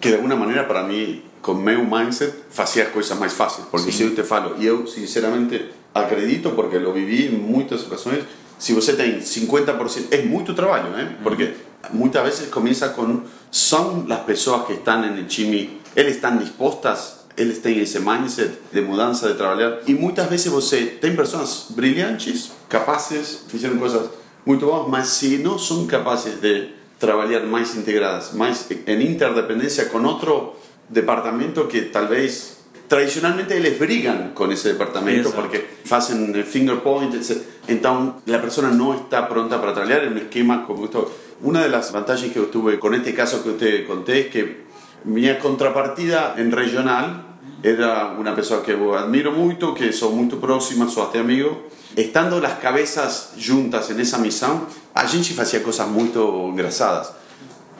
Que 0.00 0.08
de 0.08 0.14
alguma 0.14 0.34
maneira, 0.34 0.64
para 0.64 0.82
mim, 0.82 1.22
com 1.42 1.52
meu 1.52 1.84
mindset, 1.84 2.34
fazia 2.48 2.84
as 2.84 2.90
coisas 2.90 3.18
mais 3.18 3.34
fáceis. 3.34 3.66
Porque 3.70 3.92
se 3.92 4.02
eu 4.02 4.14
te 4.14 4.22
falo, 4.22 4.56
e 4.58 4.64
eu 4.64 4.86
sinceramente 4.86 5.66
acredito, 5.94 6.50
porque 6.52 6.78
lo 6.78 6.92
vivi 6.94 7.26
em 7.26 7.36
muitas 7.36 7.82
ocasiões, 7.82 8.24
se 8.60 8.72
você 8.72 8.92
tem 8.92 9.18
50%, 9.18 10.04
é 10.12 10.22
muito 10.22 10.54
trabalho, 10.54 10.90
né? 10.90 11.16
Porque 11.22 11.54
muitas 11.92 12.22
vezes 12.22 12.48
começa 12.50 12.90
com 12.90 13.22
são 13.50 14.06
as 14.08 14.20
pessoas 14.20 14.66
que 14.66 14.74
estão 14.74 15.00
no 15.00 15.24
time, 15.24 15.80
eles 15.96 16.14
estão 16.14 16.36
dispostas 16.36 17.20
eles 17.36 17.58
têm 17.58 17.78
esse 17.78 17.98
mindset 17.98 18.52
de 18.70 18.82
mudança 18.82 19.28
de 19.28 19.34
trabalhar 19.34 19.78
e 19.86 19.94
muitas 19.94 20.28
vezes 20.28 20.46
você 20.46 20.82
tem 21.00 21.16
pessoas 21.16 21.66
brilhantes, 21.70 22.52
capazes, 22.68 23.44
fizeram 23.48 23.78
coisas 23.78 24.10
muito 24.44 24.66
boas, 24.66 24.88
mas 24.88 25.06
se 25.08 25.38
não 25.38 25.58
são 25.58 25.86
capazes 25.86 26.38
de 26.38 26.68
trabalhar 26.98 27.40
mais 27.46 27.74
integradas, 27.74 28.32
mais 28.34 28.66
em 28.86 29.12
interdependência 29.12 29.86
com 29.86 30.02
outro 30.04 30.54
departamento 30.86 31.66
que 31.66 31.82
talvez 31.82 32.58
tradicionalmente 32.86 33.52
eles 33.54 33.78
brigam 33.78 34.32
com 34.34 34.50
esse 34.52 34.72
departamento 34.72 35.28
Exato. 35.28 35.40
porque 35.40 35.64
fazem 35.84 36.42
finger 36.42 36.78
point, 36.78 37.16
etc. 37.16 37.38
então 37.70 38.16
a 38.26 38.38
pessoa 38.38 38.68
não 38.68 38.94
está 38.94 39.22
pronta 39.22 39.58
para 39.58 39.72
trabalhar 39.72 40.04
em 40.04 40.12
um 40.12 40.18
esquema 40.18 40.64
como 40.66 40.84
esto. 40.84 41.10
Uma 41.42 41.68
das 41.68 41.90
vantagens 41.90 42.32
que 42.32 42.38
eu 42.38 42.50
tive 42.50 42.76
com 42.76 42.92
este 42.94 43.12
caso 43.12 43.42
que 43.42 43.48
eu 43.48 43.56
te 43.56 43.84
contei 43.84 44.20
é 44.20 44.24
que 44.24 44.56
minha 45.04 45.36
contrapartida 45.36 46.34
em 46.36 46.50
regional 46.50 47.30
era 47.62 48.14
una 48.18 48.34
persona 48.34 48.62
que 48.62 48.72
admiro 48.72 49.32
mucho, 49.32 49.74
que 49.74 49.92
son 49.92 50.16
muy 50.16 50.28
próximas, 50.28 50.92
sou 50.92 51.04
até 51.04 51.18
amigo. 51.18 51.68
Estando 51.96 52.40
las 52.40 52.54
cabezas 52.54 53.34
juntas 53.36 53.90
en 53.90 54.00
esa 54.00 54.18
misión, 54.18 54.66
a 54.94 55.06
gente 55.06 55.40
hacía 55.40 55.62
cosas 55.62 55.88
muy 55.88 56.10
engraçadas. 56.14 57.12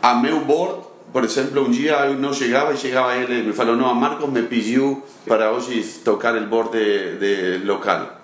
A 0.02 0.14
meu 0.14 0.40
board, 0.40 0.82
por 1.12 1.24
exemplo, 1.24 1.64
um 1.64 1.70
dia 1.70 2.06
eu 2.06 2.14
não 2.14 2.32
chegava 2.32 2.72
e 2.72 2.76
chegava 2.76 3.14
ele 3.14 3.40
e 3.40 3.42
me 3.42 3.52
falou: 3.52 3.76
Não, 3.76 3.88
a 3.88 3.94
Marcos 3.94 4.28
me 4.28 4.42
pediu 4.42 5.02
para 5.26 5.50
hoje 5.52 5.82
tocar 6.04 6.34
o 6.36 6.46
board 6.46 6.70
de, 6.72 7.58
de 7.58 7.66
local. 7.66 8.19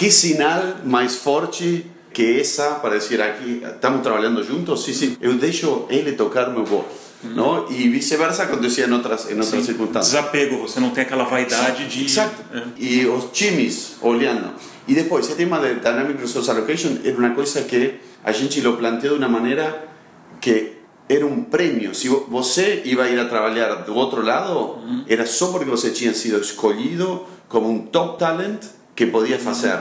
Que 0.00 0.10
sinal 0.10 0.76
mais 0.82 1.16
forte 1.16 1.84
que 2.10 2.40
essa 2.40 2.76
para 2.76 2.96
dizer 2.96 3.20
aqui, 3.20 3.62
estamos 3.62 4.00
trabalhando 4.00 4.42
juntos? 4.42 4.82
Sim, 4.82 4.94
sim, 4.94 5.16
eu 5.20 5.34
deixo 5.34 5.84
ele 5.90 6.12
tocar 6.12 6.48
meu 6.48 6.64
board. 6.64 6.88
Não? 7.22 7.70
E 7.70 7.86
vice-versa 7.90 8.44
acontecia 8.44 8.86
em 8.86 8.92
outras, 8.94 9.30
em 9.30 9.38
outras 9.38 9.62
circunstâncias. 9.62 10.06
Desapego, 10.06 10.56
você 10.56 10.80
não 10.80 10.88
tem 10.88 11.02
aquela 11.04 11.24
vaidade 11.24 11.86
de. 11.86 12.06
Exato. 12.06 12.42
É. 12.50 12.62
E 12.78 13.04
os 13.04 13.26
times 13.30 13.96
olhando. 14.00 14.54
E 14.88 14.94
depois, 14.94 15.26
esse 15.26 15.34
tema 15.34 15.60
de 15.60 15.74
Dynamic 15.74 16.18
Resource 16.18 16.50
Allocation 16.50 16.96
era 17.04 17.18
uma 17.18 17.34
coisa 17.34 17.60
que 17.64 17.96
a 18.24 18.32
gente 18.32 18.58
lo 18.62 18.78
planteou 18.78 19.18
de 19.18 19.24
uma 19.26 19.28
maneira 19.28 19.86
que 20.40 20.78
era 21.10 21.26
um 21.26 21.42
prêmio. 21.42 21.94
Se 21.94 22.08
você 22.08 22.80
ia 22.86 23.06
ir 23.06 23.20
a 23.20 23.26
trabalhar 23.26 23.74
do 23.84 23.94
outro 23.94 24.24
lado, 24.24 24.78
era 25.06 25.26
só 25.26 25.48
porque 25.48 25.68
você 25.68 25.90
tinha 25.90 26.14
sido 26.14 26.40
escolhido 26.40 27.26
como 27.50 27.68
um 27.68 27.80
top 27.80 28.18
talent 28.18 28.79
que 29.00 29.06
podia 29.06 29.38
fazer. 29.38 29.78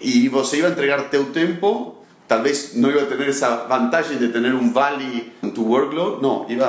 e 0.00 0.28
você 0.28 0.58
iba 0.58 0.66
a 0.66 0.70
entregar 0.72 1.08
teu 1.08 1.26
tempo, 1.26 2.02
talvez 2.26 2.74
não 2.74 2.90
iba 2.90 3.02
a 3.02 3.06
ter 3.06 3.28
essa 3.28 3.64
vantagem 3.68 4.18
de 4.18 4.26
ter 4.26 4.44
um 4.52 4.72
vale 4.72 5.32
em 5.40 5.50
tu 5.50 5.62
workload, 5.62 6.20
não, 6.20 6.44
iba 6.48 6.66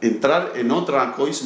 a 0.00 0.06
entrar 0.06 0.56
em 0.56 0.70
outra 0.70 1.08
coisa 1.08 1.42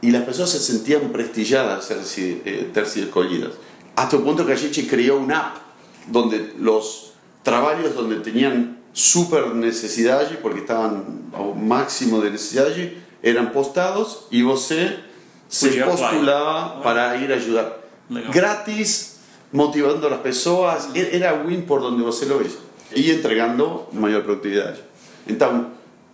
e 0.00 0.14
as 0.14 0.24
pessoas 0.24 0.50
se 0.50 0.60
sentiam 0.60 1.08
prestigiadas 1.08 1.86
ser, 1.86 2.42
eh, 2.46 2.66
ter 2.72 2.86
sido 2.86 3.06
escolhidas. 3.06 3.54
Hasta 3.96 4.16
o 4.16 4.22
ponto 4.22 4.44
que 4.44 4.52
a 4.52 4.56
gente 4.56 4.84
criou 4.84 5.18
uma 5.18 5.34
app 5.34 5.60
donde 6.06 6.54
os 6.60 7.12
trabalhos 7.42 7.98
onde 7.98 8.20
tinham 8.20 8.76
super 8.92 9.52
necesidade, 9.54 10.36
porque 10.36 10.60
estavam 10.60 11.04
ao 11.32 11.52
máximo 11.52 12.22
de 12.22 12.30
necessidade, 12.30 12.96
eram 13.20 13.46
postados 13.46 14.20
e 14.30 14.44
você 14.44 15.00
se 15.48 15.82
apply. 15.82 16.82
para 16.82 17.16
ir 17.16 17.32
ajudar. 17.32 17.82
Legal. 18.08 18.32
Gratis, 18.32 19.11
motivando 19.52 20.06
a 20.06 20.10
las 20.10 20.20
pessoas, 20.20 20.88
e- 20.94 21.16
era 21.16 21.32
win 21.34 21.62
por 21.62 21.80
donde 21.80 22.02
você 22.02 22.26
lo 22.26 22.38
veja. 22.38 22.56
E 22.94 23.10
entregando 23.10 23.86
maior 23.92 24.22
produtividade. 24.22 24.80
Então, 25.26 25.68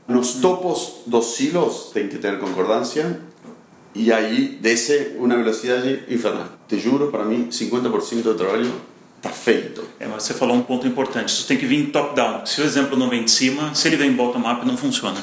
nos 0.06 0.34
topos 0.34 1.02
dos 1.06 1.34
silos 1.34 1.90
tem 1.92 2.08
que 2.08 2.18
ter 2.18 2.38
concordância 2.38 3.20
e 3.94 4.12
aí 4.12 4.58
desce 4.60 5.16
uma 5.18 5.36
velocidade 5.36 6.04
infernal. 6.08 6.46
Te 6.68 6.78
juro, 6.78 7.10
para 7.10 7.24
mim, 7.24 7.48
50% 7.50 8.22
do 8.22 8.34
trabalho 8.34 8.70
está 9.16 9.30
feito. 9.30 9.82
É, 9.98 10.06
mas 10.06 10.22
você 10.22 10.34
falou 10.34 10.56
um 10.56 10.62
ponto 10.62 10.86
importante. 10.86 11.30
Isso 11.30 11.46
tem 11.46 11.56
que 11.56 11.66
vir 11.66 11.90
top-down. 11.90 12.46
Se 12.46 12.60
o 12.60 12.64
exemplo 12.64 12.96
não 12.96 13.08
vem 13.08 13.24
de 13.24 13.30
cima, 13.30 13.74
se 13.74 13.88
ele 13.88 13.96
vem 13.96 14.12
bottom-up, 14.12 14.64
não 14.64 14.76
funciona. 14.76 15.22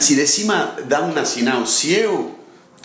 Se 0.00 0.14
de 0.14 0.26
cima 0.26 0.74
dá 0.86 1.02
um 1.02 1.24
sinal, 1.24 1.66
se 1.66 1.92
eu 1.92 2.33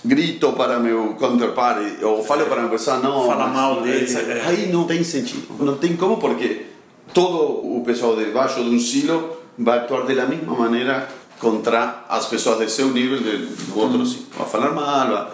grito 0.04 0.54
para 0.54 0.80
meu 0.80 1.16
counterpart 1.20 2.02
ou 2.02 2.24
falo 2.24 2.46
para 2.46 2.62
uma 2.62 2.70
pessoa, 2.70 2.98
não, 3.00 3.28
Fala 3.28 3.48
mal 3.48 3.82
deles, 3.82 4.16
é. 4.16 4.44
aí 4.46 4.72
não 4.72 4.86
tem 4.86 5.04
sentido. 5.04 5.48
Não 5.64 5.78
tem 5.78 5.96
como, 5.96 6.18
porque 6.18 6.66
todo 7.14 7.36
o 7.78 7.84
pessoal 7.86 8.16
debaixo 8.16 8.64
de 8.64 8.70
um 8.70 8.80
silo 8.80 9.38
vai 9.58 9.80
actuar 9.80 10.06
da 10.06 10.26
mesma 10.26 10.54
maneira 10.56 11.10
contra 11.40 12.06
as 12.08 12.26
pessoas 12.28 12.60
de 12.60 12.70
seu 12.72 12.90
nível 12.92 13.18
de- 13.20 13.46
do 13.66 13.80
outro 13.80 14.06
silo. 14.06 14.26
Vai 14.38 14.48
falar 14.48 14.72
mal, 14.72 15.08
vai... 15.10 15.28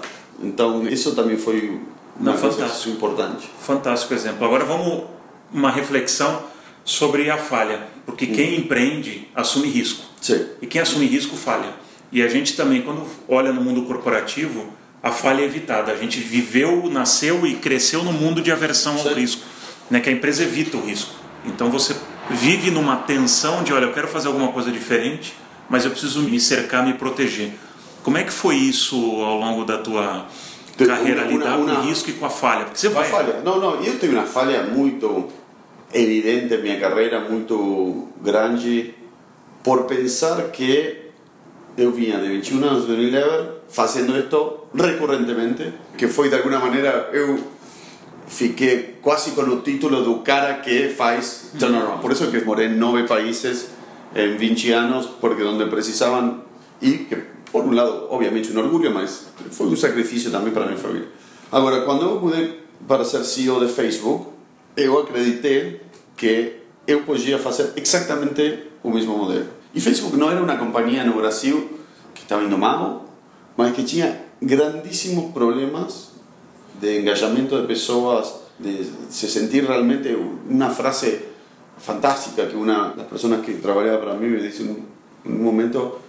então 0.44 0.88
isso 0.88 1.14
também 1.16 1.38
foi 1.38 1.80
uma 2.20 2.32
Não, 2.32 2.38
coisa 2.40 2.58
fantástico. 2.58 2.90
importante. 2.96 3.50
Fantástico 3.60 4.14
exemplo. 4.14 4.46
Agora 4.46 4.64
vamos 4.66 5.04
uma 5.54 5.70
reflexão 5.70 6.42
sobre 6.84 7.30
a 7.30 7.38
falha, 7.38 7.88
porque 8.06 8.28
quem 8.28 8.56
empreende 8.60 9.28
assume 9.36 9.68
risco. 9.68 10.04
Sim. 10.22 10.46
E 10.62 10.66
quem 10.68 10.82
assume 10.82 11.06
risco 11.06 11.36
falha. 11.36 11.70
E 12.16 12.22
a 12.24 12.30
gente 12.30 12.56
também, 12.56 12.82
quando 12.82 13.06
olha 13.28 13.52
no 13.52 13.60
mundo 13.60 13.82
corporativo, 13.82 14.68
a 15.04 15.12
falha 15.12 15.42
é 15.42 15.44
evitada. 15.44 15.92
A 15.92 15.98
gente 15.98 16.18
viveu, 16.22 16.90
nasceu 16.90 17.46
e 17.46 17.56
cresceu 17.56 18.06
no 18.06 18.14
mundo 18.14 18.42
de 18.42 18.54
aversão 18.54 18.94
ao 18.94 19.04
Sim. 19.04 19.16
risco, 19.16 19.42
né? 19.92 20.00
que 20.00 20.08
a 20.08 20.14
empresa 20.14 20.44
evita 20.44 20.78
o 20.78 20.86
risco. 20.86 21.14
Então 21.44 21.70
você 21.70 21.94
vive 22.30 22.72
numa 22.72 22.96
tensão 22.96 23.64
de, 23.66 23.74
olha, 23.74 23.84
eu 23.84 23.92
quero 23.92 24.08
fazer 24.08 24.30
alguma 24.30 24.48
coisa 24.54 24.72
diferente, 24.72 25.34
mas 25.70 25.84
eu 25.84 25.92
preciso 25.92 26.22
me 26.22 26.40
cercar, 26.40 26.86
me 26.86 26.94
proteger. 26.94 27.52
Como 28.02 28.18
é 28.18 28.24
que 28.24 28.32
foi 28.32 28.56
isso 28.56 28.96
ao 29.22 29.38
longo 29.38 29.66
da 29.66 29.80
tua 29.80 30.26
Tem 30.78 30.88
carreira, 30.88 31.24
uma- 31.24 31.32
lidar 31.34 31.58
com 31.58 31.64
o 31.64 31.82
risco 31.82 32.12
e 32.12 32.14
com 32.14 32.26
a 32.28 32.30
falha? 32.30 32.64
Porque 32.64 32.80
você 32.80 32.88
vai... 32.88 33.10
falha. 33.10 33.42
Não, 33.44 33.60
não, 33.60 33.84
eu 33.84 34.00
tenho 34.00 34.14
uma 34.14 34.24
falha 34.24 34.64
muito 34.64 35.28
evidente 35.94 36.54
em 36.54 36.62
minha 36.62 36.80
carreira, 36.80 37.20
muito 37.20 38.08
grande, 38.22 38.94
por 39.62 39.84
pensar 39.84 40.42
que 40.44 41.04
eu 41.78 41.92
vinha 41.92 42.20
de 42.20 42.28
21 42.28 42.64
anos 42.64 42.86
de 42.86 42.94
Unilever 42.94 43.50
fazendo 43.70 44.18
isto 44.18 44.68
recorrentemente, 44.74 45.74
que 45.98 46.08
foi 46.08 46.30
de 46.30 46.36
alguma 46.36 46.60
maneira 46.60 47.10
eu 47.12 47.40
fiquei 48.28 48.96
quase 49.02 49.32
com 49.32 49.42
o 49.42 49.62
título 49.62 50.04
do 50.04 50.20
cara 50.20 50.56
que 50.56 50.90
faz 50.90 51.52
turnaround. 51.60 52.02
Por 52.02 52.12
isso 52.12 52.30
que 52.32 52.44
morei 52.44 52.68
em 52.68 52.76
nove 52.76 53.04
países 53.04 53.70
em 54.16 54.38
20 54.38 54.72
anos, 54.72 55.06
porque 55.20 55.44
onde 55.44 55.66
precisavam 55.66 56.42
e 56.82 56.92
que 57.00 57.16
por 57.52 57.64
um 57.64 57.72
lado 57.74 58.08
obviamente 58.10 58.52
um 58.52 58.60
orgulho, 58.60 58.94
mas 58.94 59.28
foi 59.52 59.68
um 59.68 59.76
sacrifício 59.76 60.32
também 60.32 60.54
para 60.54 60.66
minha 60.66 60.78
família. 60.78 61.08
Agora, 61.52 61.82
quando 61.82 62.04
eu 62.04 62.66
para 62.88 63.04
ser 63.06 63.24
CEO 63.24 63.66
de 63.66 63.72
Facebook, 63.72 64.28
eu 64.76 65.00
acreditei 65.00 65.82
que 66.18 66.58
eu 66.88 67.02
podia 67.04 67.40
fazer 67.40 67.74
exatamente 67.76 68.60
o 68.84 68.92
mesmo 68.92 69.18
modelo. 69.18 69.48
E 69.76 69.82
Facebook 69.82 70.16
não 70.16 70.32
era 70.32 70.42
uma 70.42 70.56
companhia 70.56 71.04
no 71.04 71.14
Brasil 71.14 71.70
que 72.14 72.22
estava 72.22 72.46
indo 72.46 72.58
mal, 72.58 73.10
mas 73.58 73.76
que 73.76 73.84
tinha 73.84 74.22
grandíssimos 74.42 75.34
problemas 75.34 76.14
de 76.80 77.02
engajamento 77.02 77.60
de 77.60 77.68
pessoas, 77.68 78.34
de 78.58 78.90
se 79.10 79.28
sentir 79.28 79.66
realmente 79.66 80.16
uma 80.50 80.70
frase 80.70 81.26
fantástica 81.78 82.48
que 82.48 82.56
una 82.56 82.94
las 82.96 83.06
personas 83.08 83.46
que 83.46 83.56
trabajaba 83.56 84.00
para 84.00 84.14
mí 84.14 84.28
me 84.28 84.42
dice 84.42 84.64
en 84.64 84.86
un 85.26 85.44
momento 85.44 86.00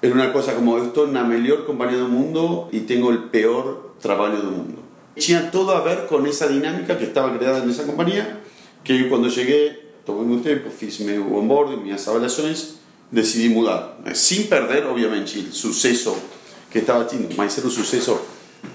era 0.00 0.12
una 0.12 0.32
cosa 0.32 0.54
como 0.56 0.78
esto 0.78 1.06
es 1.06 1.12
la 1.12 1.22
mejor 1.22 1.64
compañía 1.64 1.98
del 1.98 2.08
mundo 2.08 2.68
y 2.72 2.80
tengo 2.80 3.10
el 3.10 3.24
peor 3.30 3.92
trabajo 4.00 4.34
del 4.36 4.50
mundo 4.50 4.82
tenía 5.14 5.48
todo 5.52 5.76
a 5.76 5.82
ver 5.82 6.06
con 6.08 6.26
esa 6.26 6.48
dinámica 6.48 6.98
que 6.98 7.04
estaba 7.04 7.38
creada 7.38 7.62
en 7.62 7.70
esa 7.70 7.86
compañía 7.86 8.40
que 8.82 9.08
cuando 9.08 9.28
llegué 9.28 9.92
tomé 10.04 10.22
un 10.22 10.42
tiempo 10.42 10.70
fiz 10.70 10.98
mi 10.98 11.16
onboarding 11.16 11.84
mis 11.84 12.04
evaluaciones 12.04 12.81
decidí 13.12 13.48
mudar 13.48 13.98
sin 14.12 14.48
perder 14.48 14.86
obviamente 14.86 15.38
el 15.38 15.52
suceso 15.52 16.16
que 16.70 16.80
estaba 16.80 17.06
teniendo 17.06 17.36
mas 17.36 17.56
era 17.56 17.68
un 17.68 17.72
suceso 17.72 18.20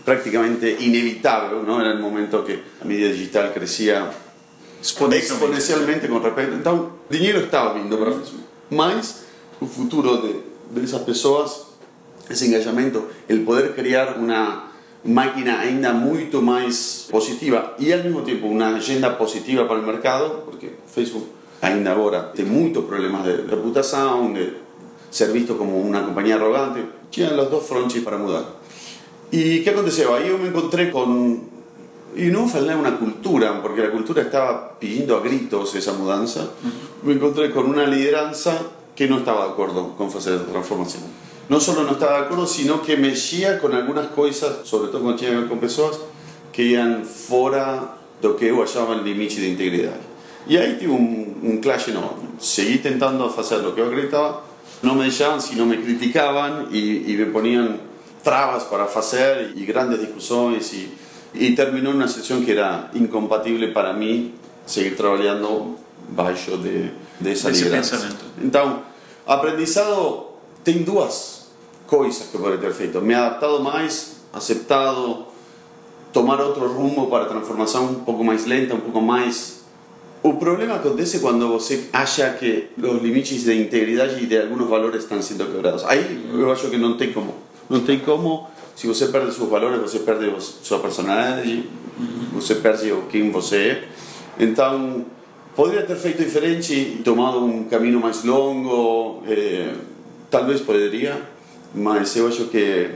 prácticamente 0.06 0.78
inevitable 0.80 1.64
¿no? 1.68 1.82
era 1.82 1.92
el 1.92 2.00
momento 2.00 2.46
que 2.46 2.62
la 2.80 2.86
media 2.86 3.12
digital 3.12 3.52
crecía 3.54 4.10
Exponencialmente. 4.80 6.08
con 6.08 6.22
respecto. 6.22 6.56
Então, 6.56 6.92
dinheiro 7.10 7.40
estava 7.40 7.74
vindo 7.74 7.98
para 7.98 8.12
Facebook. 8.12 8.44
Mas 8.70 9.24
o 9.60 9.66
futuro 9.66 10.22
de, 10.22 10.42
de 10.72 10.86
esas 10.86 11.02
pessoas, 11.02 11.68
esse 12.30 12.46
engajamento, 12.46 13.08
el 13.28 13.44
poder 13.44 13.74
criar 13.74 14.18
uma 14.18 14.72
máquina 15.04 15.60
ainda 15.60 15.94
muito 15.94 16.42
mais 16.42 17.08
positiva 17.10 17.76
e 17.80 17.94
ao 17.94 18.04
mesmo 18.04 18.22
tempo 18.24 18.48
uma 18.48 18.76
agenda 18.76 19.10
positiva 19.12 19.66
para 19.66 19.80
o 19.80 19.84
mercado, 19.84 20.44
porque 20.46 20.72
Facebook 20.94 21.28
ainda 21.62 21.92
agora 21.92 22.32
tem 22.36 22.46
muitos 22.46 22.86
problemas 22.86 23.24
de 23.24 23.48
reputação, 23.50 24.34
de 24.34 24.54
ser 25.10 25.32
visto 25.32 25.56
como 25.56 25.80
uma 25.80 26.02
companhia 26.02 26.36
arrogante, 26.36 26.84
tinha 27.10 27.34
os 27.34 27.50
dois 27.50 27.66
frontes 27.66 28.04
para 28.04 28.18
mudar. 28.18 28.46
E 29.32 29.60
que 29.60 29.70
aconteceu? 29.70 30.14
Aí 30.14 30.30
eu 30.30 30.38
me 30.38 30.50
encontrei 30.50 30.90
com 30.92 31.40
y 32.16 32.32
no 32.32 32.48
falé 32.48 32.76
una 32.76 32.98
cultura, 32.98 33.62
porque 33.62 33.82
la 33.82 33.92
cultura 33.92 34.24
estaba 34.24 34.80
pidiendo 34.80 35.16
a 35.16 35.22
gritos 35.22 35.76
esa 35.76 35.94
mudanza. 35.94 36.50
Me 37.04 37.14
encontré 37.14 37.52
con 37.52 37.68
una 37.68 37.86
lideranza 37.86 38.58
que 38.96 39.08
no 39.08 39.20
estaba 39.20 39.46
de 39.46 39.52
acuerdo 39.52 39.96
con 39.96 40.08
hacer 40.08 40.34
esa 40.34 40.46
transformación. 40.46 41.04
No 41.48 41.60
solo 41.60 41.84
no 41.84 41.92
estaba 41.92 42.18
de 42.20 42.26
acuerdo, 42.26 42.48
sino 42.48 42.82
que 42.82 42.98
mexía 42.98 43.60
con 43.60 43.74
algunas 43.74 44.08
cosas, 44.08 44.68
sobre 44.68 44.88
todo 44.88 45.02
cuando 45.02 45.20
tinha 45.20 45.32
a 45.32 45.40
ver 45.42 45.48
con 45.48 45.60
pessoas, 45.60 46.00
que 46.52 46.64
iban 46.64 47.06
fora 47.06 47.98
do 48.20 48.36
que 48.36 48.48
eu 48.48 48.64
achava 48.64 48.96
el 48.96 49.04
limite 49.04 49.40
de 49.40 49.50
integridade. 49.50 50.02
E 50.48 50.58
aí 50.58 50.78
tive 50.80 50.92
um, 50.92 51.27
um 51.44 51.60
clash 51.62 51.90
enorme. 51.90 52.30
Seguí 52.40 52.78
tentando 52.80 53.30
fazer 53.30 53.58
o 53.58 53.74
que 53.74 53.82
eu 53.82 53.88
acreditava, 53.88 54.44
não 54.82 54.96
me 54.96 55.02
deixavam, 55.02 55.40
sino 55.40 55.66
me 55.66 55.78
criticavam 55.78 56.68
e, 56.72 57.12
e 57.12 57.18
me 57.18 57.26
ponían 57.28 57.80
trabas 58.24 58.64
para 58.64 58.86
fazer 58.86 59.54
e 59.56 59.66
grandes 59.66 60.00
discussões 60.00 60.74
e, 60.74 60.92
e 61.34 61.56
terminou 61.56 61.94
numa 61.94 62.08
situação 62.08 62.44
que 62.44 62.52
era 62.52 62.90
incompatível 62.94 63.72
para 63.74 63.94
mim 63.94 64.34
seguir 64.66 64.96
trabalhando 64.96 65.78
baixo 66.10 66.58
de, 66.58 66.92
Desse 67.20 67.50
liderança. 67.50 67.96
pensamento. 67.96 68.26
Então, 68.42 68.84
aprendizado 69.26 70.28
tem 70.64 70.84
duas 70.84 71.48
coisas 71.88 72.28
que 72.28 72.36
eu 72.36 72.42
poderia 72.42 72.70
ter 72.70 72.74
feito. 72.74 73.02
Me 73.02 73.14
adaptado 73.14 73.64
mais, 73.64 74.18
aceptado, 74.34 75.26
tomar 76.14 76.40
outro 76.42 76.68
rumo 76.68 77.08
para 77.08 77.24
a 77.24 77.28
transformação 77.28 77.86
um 77.86 77.96
pouco 78.04 78.24
mais 78.24 78.46
lenta, 78.46 78.76
um 78.76 78.82
pouco 78.82 79.02
mais... 79.02 79.66
O 80.28 80.34
problema 80.34 80.76
acontece 80.76 81.20
quando 81.20 81.48
você 81.48 81.88
acha 81.94 82.30
que 82.32 82.68
os 82.78 83.02
limites 83.02 83.46
de 83.46 83.62
integridade 83.62 84.22
e 84.22 84.26
de 84.26 84.38
alguns 84.38 84.68
valores 84.68 85.04
estão 85.04 85.22
sendo 85.22 85.46
quebrados. 85.46 85.86
Aí 85.86 86.28
eu 86.34 86.52
acho 86.52 86.70
que 86.70 86.76
não 86.76 86.98
tem 86.98 87.14
como. 87.14 87.34
Não 87.70 87.80
tem 87.80 88.00
como. 88.00 88.46
Se 88.76 88.88
você 88.88 89.08
perde 89.08 89.34
seus 89.34 89.50
valores, 89.50 89.80
você 89.80 90.00
perde 90.00 90.30
sua 90.42 90.80
personalidade, 90.80 91.70
você 92.34 92.56
perde 92.56 92.92
o 92.92 93.04
quem 93.04 93.32
você 93.32 93.56
é. 93.56 93.88
Então, 94.38 95.06
poderia 95.56 95.84
ter 95.84 95.96
feito 95.96 96.22
diferente 96.22 97.00
tomado 97.06 97.46
um 97.46 97.64
caminho 97.64 98.02
mais 98.02 98.26
longo. 98.26 99.24
eh, 99.30 99.76
talvez 100.30 100.60
poderia, 100.60 101.22
mas 101.74 102.14
eu 102.18 102.28
acho 102.28 102.48
que 102.48 102.90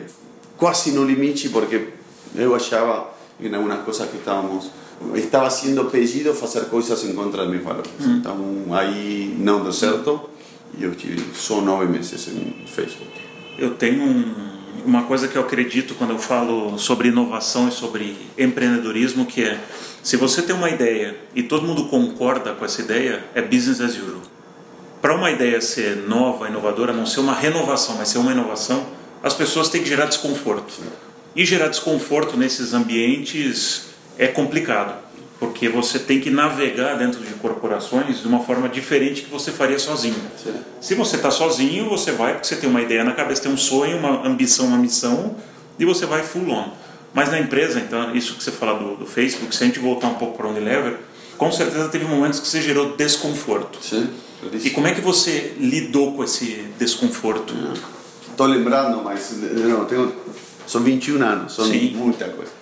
quase 0.57 0.91
no 0.91 1.05
limite, 1.05 1.47
porque 1.47 1.93
eu 2.35 2.53
achava 2.53 3.09
em 3.39 3.55
algumas 3.55 3.85
coisas 3.85 4.09
que 4.09 4.17
estávamos 4.17 4.80
estava 5.15 5.50
sendo 5.50 5.86
pedido 5.86 6.34
fazer 6.34 6.65
coisas 6.65 7.03
em 7.03 7.13
contra 7.13 7.43
dos 7.43 7.51
meus 7.51 7.63
valores. 7.63 7.91
Então 8.00 8.65
aí 8.72 9.36
não 9.39 9.63
deu 9.63 9.74
certo 9.74 10.29
e 10.77 10.84
eu 10.84 10.96
tive 10.96 11.24
só 11.34 11.62
nove 11.62 11.86
meses 11.86 12.27
em 12.27 12.65
Facebook. 12.67 13.12
Eu 13.58 13.75
tenho 13.75 14.03
um 14.03 14.51
uma 14.86 15.03
coisa 15.03 15.27
que 15.27 15.36
eu 15.36 15.41
acredito 15.41 15.96
quando 15.96 16.12
eu 16.12 16.20
falo 16.20 16.77
sobre 16.77 17.10
inovação 17.10 17.67
e 17.67 17.72
sobre 17.72 18.17
empreendedorismo, 18.38 19.25
que 19.25 19.43
é 19.43 19.60
se 20.01 20.17
você 20.17 20.41
tem 20.41 20.55
uma 20.55 20.70
ideia 20.70 21.15
e 21.36 21.43
todo 21.43 21.65
mundo 21.65 21.86
concorda 21.86 22.53
com 22.53 22.65
essa 22.65 22.81
ideia, 22.81 23.24
é 23.36 23.41
business 23.41 23.79
as 23.79 23.96
usual. 23.98 24.22
Para 25.01 25.15
uma 25.15 25.31
ideia 25.31 25.60
ser 25.62 26.08
nova, 26.08 26.48
inovadora, 26.48 26.93
não 26.93 27.05
ser 27.05 27.20
uma 27.20 27.34
renovação, 27.34 27.96
mas 27.98 28.10
ser 28.10 28.20
uma 28.20 28.31
inovação, 28.31 28.86
as 29.24 29.34
pessoas 29.34 29.70
têm 29.70 29.81
que 29.81 29.89
gerar 29.89 30.05
desconforto. 30.05 30.74
E 31.36 31.46
gerar 31.46 31.67
desconforto 31.67 32.36
nesses 32.36 32.74
ambientes 32.74 33.90
é 34.21 34.27
complicado, 34.27 34.93
porque 35.39 35.67
você 35.67 35.97
tem 35.97 36.19
que 36.19 36.29
navegar 36.29 36.95
dentro 36.95 37.19
de 37.21 37.33
corporações 37.33 38.21
de 38.21 38.27
uma 38.27 38.41
forma 38.41 38.69
diferente 38.69 39.23
que 39.23 39.31
você 39.31 39.51
faria 39.51 39.79
sozinho. 39.79 40.21
Sim. 40.37 40.53
Se 40.79 40.93
você 40.93 41.15
está 41.15 41.31
sozinho, 41.31 41.89
você 41.89 42.11
vai 42.11 42.33
porque 42.33 42.45
você 42.45 42.55
tem 42.55 42.69
uma 42.69 42.83
ideia 42.83 43.03
na 43.03 43.13
cabeça, 43.13 43.41
tem 43.41 43.51
um 43.51 43.57
sonho, 43.57 43.97
uma 43.97 44.27
ambição, 44.27 44.67
uma 44.67 44.77
missão, 44.77 45.35
e 45.79 45.85
você 45.85 46.05
vai 46.05 46.21
full 46.21 46.51
on. 46.51 46.69
Mas 47.15 47.31
na 47.31 47.39
empresa, 47.39 47.79
então, 47.79 48.15
isso 48.15 48.35
que 48.35 48.43
você 48.43 48.51
fala 48.51 48.77
do, 48.77 48.97
do 48.97 49.05
Facebook, 49.07 49.55
se 49.55 49.63
a 49.63 49.65
gente 49.65 49.79
voltar 49.79 50.07
um 50.07 50.13
pouco 50.13 50.37
para 50.37 50.45
o 50.45 50.51
Unilever, 50.51 50.99
com 51.35 51.51
certeza 51.51 51.89
teve 51.89 52.05
momentos 52.05 52.39
que 52.39 52.47
você 52.47 52.61
gerou 52.61 52.95
desconforto. 52.95 53.83
Sim, 53.83 54.07
E 54.63 54.69
como 54.69 54.85
é 54.85 54.93
que 54.93 55.01
você 55.01 55.55
lidou 55.57 56.13
com 56.13 56.23
esse 56.23 56.67
desconforto? 56.77 57.55
Estou 58.29 58.45
lembrando, 58.45 59.03
mas 59.03 59.31
não, 59.31 59.85
tenho, 59.85 60.13
são 60.67 60.81
21 60.83 61.23
anos, 61.23 61.55
são 61.55 61.65
Sim. 61.65 61.95
muita 61.95 62.25
coisa. 62.25 62.61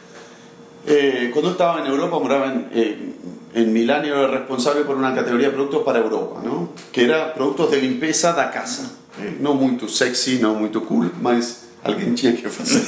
Eh, 0.85 1.29
cuando 1.33 1.51
estaba 1.51 1.81
en 1.81 1.87
Europa, 1.87 2.19
moraba 2.19 2.47
en, 2.47 2.69
eh, 2.73 3.13
en 3.53 3.73
Milán 3.73 4.05
y 4.05 4.09
era 4.09 4.27
responsable 4.27 4.81
por 4.81 4.95
una 4.95 5.13
categoría 5.13 5.47
de 5.47 5.53
productos 5.53 5.83
para 5.83 5.99
Europa, 5.99 6.41
¿no? 6.43 6.69
que 6.91 7.03
era 7.03 7.33
productos 7.33 7.71
de 7.71 7.81
limpieza 7.81 8.33
da 8.33 8.51
casa. 8.51 8.91
Eh, 9.21 9.37
no 9.39 9.53
muy 9.53 9.77
sexy, 9.89 10.39
no 10.39 10.53
muy 10.53 10.69
cool, 10.69 11.11
mas 11.21 11.67
alguien 11.83 12.15
tinha 12.15 12.35
que 12.35 12.47
hacer. 12.47 12.83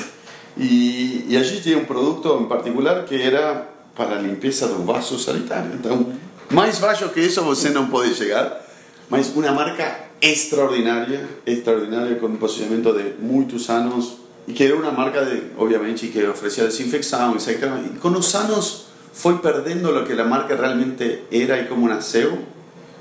Y, 0.58 1.26
y 1.30 1.38
allí 1.38 1.60
tenía 1.62 1.78
un 1.78 1.86
producto 1.86 2.38
en 2.38 2.48
particular 2.48 3.06
que 3.06 3.26
era 3.26 3.70
para 3.96 4.18
a 4.18 4.22
limpieza 4.22 4.68
de 4.68 4.76
un 4.76 4.86
vaso 4.86 5.18
sanitario. 5.18 5.72
Entonces, 5.74 6.08
más 6.50 6.80
bajo 6.82 7.12
que 7.12 7.26
eso 7.26 7.44
você 7.44 7.72
no 7.72 7.90
puede 7.90 8.14
llegar, 8.14 8.66
mas 9.10 9.34
una 9.36 9.52
marca 9.52 10.10
extraordinaria, 10.22 11.28
extraordinaria 11.46 12.20
con 12.20 12.32
un 12.32 12.38
posicionamiento 12.38 12.94
de 12.94 13.16
muchos 13.20 13.70
años 13.70 14.21
y 14.48 14.54
que 14.54 14.66
era 14.66 14.76
una 14.76 14.92
marca 14.92 15.22
de, 15.22 15.52
obviamente, 15.58 16.10
que 16.12 16.28
ofrecía 16.28 16.66
desinfección, 16.66 17.36
etc. 17.38 17.68
Y 17.94 17.98
con 17.98 18.14
los 18.14 18.34
años 18.36 18.88
fue 19.14 19.42
perdiendo 19.42 19.92
lo 19.92 20.06
que 20.06 20.16
la 20.16 20.24
marca 20.24 20.56
realmente 20.56 21.26
era 21.32 21.60
y 21.60 21.68
cómo 21.68 21.88
nació. 21.88 22.30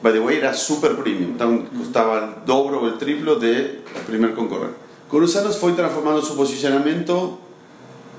By 0.02 0.12
the 0.12 0.20
way, 0.20 0.38
era 0.38 0.54
super 0.54 0.96
premium, 0.96 1.32
entonces 1.32 1.68
costaba 1.76 2.18
el 2.18 2.46
doble 2.46 2.78
o 2.78 2.86
el 2.86 2.96
triplo 2.96 3.36
de 3.36 3.82
primer 4.06 4.34
concorrente. 4.34 4.76
Con 5.08 5.20
los 5.20 5.36
años 5.36 5.58
fue 5.58 5.72
transformando 5.72 6.22
su 6.22 6.36
posicionamiento 6.36 7.38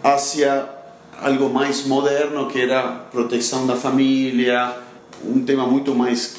hacia 0.03 0.81
algo 1.21 1.49
más 1.49 1.87
moderno 1.87 2.47
que 2.47 2.63
era 2.63 3.09
protección 3.11 3.65
de 3.65 3.73
la 3.73 3.79
familia, 3.79 4.75
un 5.23 5.45
tema 5.45 5.65
mucho 5.65 5.93
más 5.95 6.35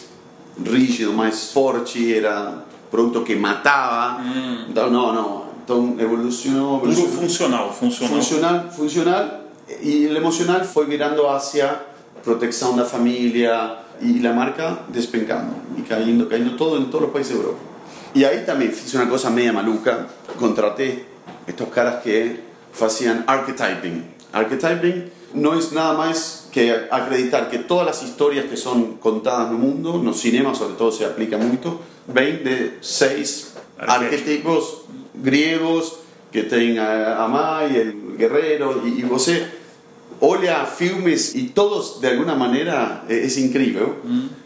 rígido, 0.63 1.13
más 1.13 1.51
forte, 1.53 2.17
era 2.17 2.65
producto 2.91 3.25
que 3.25 3.37
mataba. 3.37 4.23
Entonces, 4.67 4.93
no, 4.93 5.13
no, 5.13 5.42
entonces 5.63 6.05
evolucionó, 6.05 6.81
Puro 6.81 6.93
funcional, 6.93 7.71
funcional. 7.71 8.15
funcional, 8.15 8.71
funcional 8.71 9.41
y 9.83 10.07
el 10.07 10.17
emocional 10.17 10.65
fue 10.65 10.87
mirando 10.87 11.31
hacia 11.31 11.83
protección 12.25 12.77
de 12.77 12.83
la 12.83 12.89
familia 12.89 13.79
y 14.01 14.19
la 14.19 14.33
marca 14.33 14.81
despencando 14.89 15.55
y 15.79 15.83
cayendo, 15.83 16.29
cayendo 16.29 16.57
todo 16.57 16.77
en 16.77 16.91
todos 16.91 17.03
los 17.03 17.11
países 17.13 17.35
de 17.35 17.41
Europa. 17.41 17.59
Y 18.15 18.25
ahí 18.25 18.45
también 18.45 18.73
hice 18.73 18.97
una 18.97 19.09
cosa 19.09 19.31
media 19.31 19.53
maluca, 19.53 20.09
contraté 20.39 21.07
estos 21.47 21.69
caras 21.69 22.03
que 22.03 22.41
hacían 22.81 23.25
archetyping. 23.27 24.05
Archetyping 24.33 25.11
no 25.35 25.55
es 25.55 25.73
nada 25.73 25.95
más 25.95 26.49
que 26.51 26.77
acreditar 26.91 27.49
que 27.49 27.59
todas 27.59 27.87
las 27.87 28.03
historias 28.03 28.47
que 28.47 28.57
son 28.57 28.97
contadas 28.97 29.49
en 29.49 29.55
el 29.55 29.59
mundo, 29.59 29.95
en 29.95 30.05
los 30.05 30.21
cinemas 30.21 30.59
sobre 30.59 30.75
todo 30.75 30.93
se 30.93 31.07
aplica 31.07 31.39
mucho, 31.39 31.81
ven 32.09 32.45
de 32.45 32.79
seis 32.81 33.53
Arquetipos. 33.89 34.83
Griegos 35.15 35.95
que 36.31 36.43
tem 36.45 36.79
a, 36.79 37.25
a 37.25 37.29
mãe, 37.29 37.77
el 37.77 38.17
guerreiro, 38.17 38.83
e, 38.87 39.01
e 39.01 39.03
você 39.03 39.47
olha 40.21 40.65
filmes 40.65 41.35
e 41.35 41.49
todos, 41.49 42.01
de 42.01 42.07
alguma 42.09 42.35
maneira, 42.35 43.03
é, 43.09 43.17
é 43.19 43.41
incrível. 43.41 43.97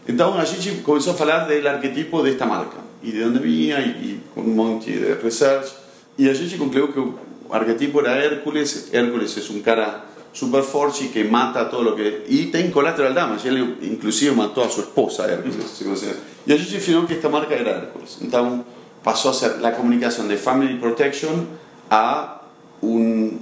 Então 0.07 0.37
a 0.37 0.43
gente 0.45 0.81
começou 0.81 1.13
a 1.13 1.15
falar 1.15 1.45
do 1.47 1.67
arquetipo 1.67 2.21
desta 2.23 2.45
marca, 2.45 2.77
e 3.03 3.11
de 3.11 3.23
onde 3.23 3.39
vinha, 3.39 3.79
e, 3.79 3.89
e 3.89 4.21
com 4.33 4.41
um 4.41 4.53
monte 4.55 4.91
de 4.91 5.13
research. 5.23 5.71
E 6.17 6.27
a 6.29 6.33
gente 6.33 6.57
concluiu 6.57 6.87
que 6.91 6.99
o 6.99 7.13
arquetipo 7.51 7.99
era 7.99 8.11
Hércules. 8.17 8.89
Hércules 8.91 9.37
é 9.37 9.53
um 9.53 9.61
cara 9.61 10.03
super 10.33 10.63
forte 10.63 11.07
que 11.09 11.23
mata 11.23 11.65
todo 11.65 11.83
lo 11.83 11.95
que... 11.95 12.23
Y 12.27 12.47
tem 12.51 12.69
collateral 12.71 13.13
damage, 13.13 13.47
ele 13.47 13.77
inclusive 13.83 14.35
matou 14.35 14.63
a 14.63 14.69
sua 14.69 14.83
esposa, 14.83 15.23
Hércules. 15.23 15.55
você- 15.85 16.15
E 16.47 16.53
a 16.53 16.57
gente 16.57 16.71
definiu 16.71 17.05
que 17.05 17.13
esta 17.13 17.29
marca 17.29 17.53
era 17.53 17.69
Hércules. 17.69 18.17
Então 18.21 18.65
passou 19.07 19.31
a 19.31 19.33
ser 19.33 19.65
a 19.65 19.71
comunicação 19.71 20.27
de 20.27 20.35
Family 20.35 20.77
Protection 20.79 21.45
a 21.89 22.41
un 22.81 23.39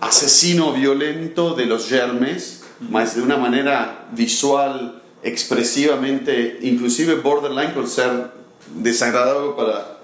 asesino 0.00 0.72
violento 0.72 1.56
de 1.56 1.66
los 1.66 1.88
germes, 1.88 2.62
mas 2.78 3.16
de 3.16 3.20
una 3.20 3.36
manera 3.36 4.06
visual, 4.12 5.02
expresivamente, 5.24 6.60
inclusive 6.62 7.16
borderline 7.16 7.74
con 7.74 7.88
ser 7.88 8.30
desagradable 8.76 9.54
para... 9.56 9.98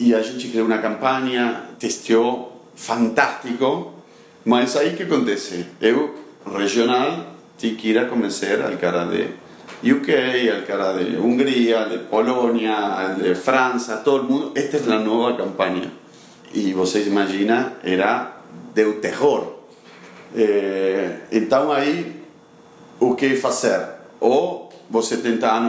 Y 0.00 0.14
a 0.14 0.20
gente 0.24 0.50
creó 0.50 0.64
una 0.64 0.82
campaña, 0.82 1.70
testeó 1.78 2.50
fantástico, 2.74 4.02
mas 4.44 4.74
aí 4.74 4.96
que 4.96 5.04
acontece? 5.04 5.64
Eu, 5.80 6.12
regional, 6.44 7.36
tinha 7.56 7.76
que 7.76 7.90
ir 7.90 7.98
a 8.00 8.08
convencer 8.08 8.60
al 8.62 8.76
cara 8.78 9.04
de 9.04 9.28
UK, 9.82 10.50
al 10.52 10.64
cara 10.66 10.92
de 10.92 11.18
Hungría, 11.18 11.86
de 11.86 11.98
Polonia, 11.98 13.16
de 13.18 13.34
Francia, 13.34 14.02
todo 14.02 14.16
el 14.18 14.22
mundo, 14.24 14.52
esta 14.54 14.76
es 14.76 14.86
la 14.86 14.98
nueva 14.98 15.36
campaña. 15.36 15.90
E 16.52 16.72
vocês 16.74 17.06
imaginam, 17.06 17.74
era 17.82 18.42
deu 18.74 19.00
terror. 19.00 19.60
Eh, 20.34 21.20
então 21.32 21.70
aí, 21.72 22.24
o 22.98 23.14
que 23.14 23.36
fazer? 23.36 23.86
Ou 24.20 24.68
você 24.90 25.18
tentar, 25.18 25.60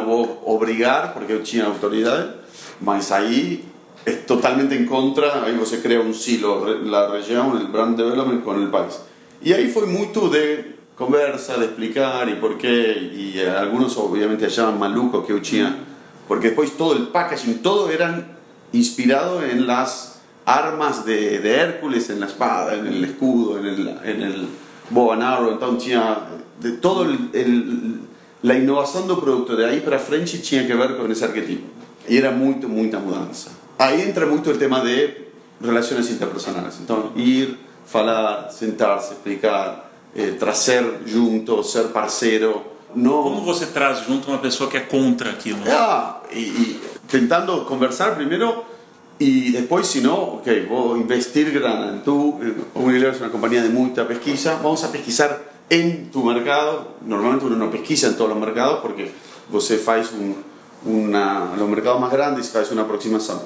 porque 1.13 1.33
eu 1.33 1.43
tinha 1.43 1.65
autoridade, 1.65 2.33
mas 2.81 3.11
aí 3.11 3.63
é 4.05 4.11
totalmente 4.13 4.73
em 4.73 4.85
contra, 4.85 5.43
aí 5.45 5.55
você 5.55 5.77
cria 5.77 6.01
um 6.01 6.13
silo, 6.13 6.65
a 6.93 7.11
região, 7.11 7.53
o 7.53 7.67
brand 7.67 7.95
development 7.95 8.41
com 8.41 8.51
o 8.51 8.67
país. 8.69 8.99
E 9.41 9.53
aí 9.53 9.71
foi 9.71 9.85
muito 9.85 10.27
de 10.29 10.80
conversa, 10.95 11.57
de 11.57 11.65
explicar 11.65 12.29
e 12.29 12.35
por 12.35 12.57
quê, 12.57 13.09
e 13.13 13.39
eh, 13.39 13.49
alguns 13.49 13.97
obviamente 13.97 14.45
achavam 14.45 14.77
maluco 14.77 15.23
que 15.23 15.31
eu 15.31 15.39
tinha, 15.41 15.75
porque 16.27 16.49
depois 16.49 16.71
todo 16.71 17.01
o 17.03 17.07
packaging, 17.07 17.55
todo 17.59 17.89
eran 17.91 18.25
inspirado 18.73 19.43
en 19.43 19.65
las 19.67 20.21
armas 20.45 21.05
de, 21.05 21.39
de 21.39 21.55
Hércules, 21.55 22.09
en 22.09 22.19
la 22.19 22.25
espada, 22.27 22.75
en 22.75 22.87
el 22.87 23.03
escudo, 23.03 23.59
en 23.59 23.65
el, 23.65 23.87
en 24.03 24.21
el 24.21 24.47
bow 24.89 25.11
and 25.13 25.23
arrow, 25.23 25.51
entonces 25.51 25.83
tinha 25.85 26.17
de 26.59 26.71
todo 26.73 27.03
el, 27.03 27.29
el- 27.33 27.99
la 28.43 28.55
innovación 28.57 29.07
del 29.07 29.17
producto 29.17 29.55
de 29.55 29.67
ahí 29.67 29.81
para 29.81 29.99
frente 29.99 30.37
tinha 30.39 30.65
que 30.65 30.73
ver 30.73 30.97
con 30.97 31.11
ese 31.11 31.25
arquetipo. 31.25 31.67
Y 32.09 32.17
era 32.17 32.31
mucho, 32.31 32.67
mucha 32.67 32.97
mudanza. 32.99 33.51
Ahí 33.77 34.01
entra 34.01 34.25
mucho 34.25 34.49
el 34.49 34.57
tema 34.57 34.83
de 34.83 35.29
relaciones 35.59 36.09
interpersonales. 36.09 36.77
Entonces, 36.79 37.11
ir, 37.23 37.57
falar, 37.85 38.51
sentarse, 38.51 39.13
explicar, 39.13 39.90
eh, 40.15 40.35
trazer 40.39 41.01
junto, 41.05 41.63
ser 41.63 41.89
parceiro. 41.89 42.63
No, 42.93 43.23
Como 43.23 43.41
você 43.41 43.67
traz 43.67 44.05
junto 44.05 44.27
uma 44.29 44.39
pessoa 44.39 44.69
que 44.69 44.75
é 44.75 44.81
contra 44.81 45.29
aquilo? 45.29 45.59
Ah, 45.67 46.21
y, 46.31 46.39
y 46.39 46.81
tentando 47.07 47.65
conversar 47.65 48.15
primero 48.15 48.65
y 49.17 49.51
después, 49.51 49.85
si 49.85 50.01
no, 50.01 50.15
ok, 50.15 50.47
voy 50.67 50.97
a 50.97 51.01
investir 51.03 51.51
grana 51.51 51.89
en 51.89 52.03
tu. 52.03 52.39
Unilever 52.73 53.13
es 53.13 53.21
una 53.21 53.29
compañía 53.29 53.61
de 53.61 53.69
mucha 53.69 54.07
pesquisa. 54.07 54.59
Vamos 54.63 54.83
a 54.83 54.91
pesquisar 54.91 55.51
en 55.69 56.09
tu 56.09 56.23
mercado. 56.23 56.95
Normalmente 57.05 57.45
uno 57.45 57.55
no 57.55 57.69
pesquisa 57.69 58.07
en 58.07 58.17
todos 58.17 58.31
los 58.31 58.39
mercados 58.39 58.79
porque 58.81 59.11
você 59.51 59.77
faz 59.77 60.11
un, 60.11 60.35
una, 60.85 61.55
los 61.55 61.69
mercados 61.69 62.01
más 62.01 62.11
grandes 62.11 62.49
faz 62.49 62.71
una 62.71 62.81
aproximación. 62.81 63.39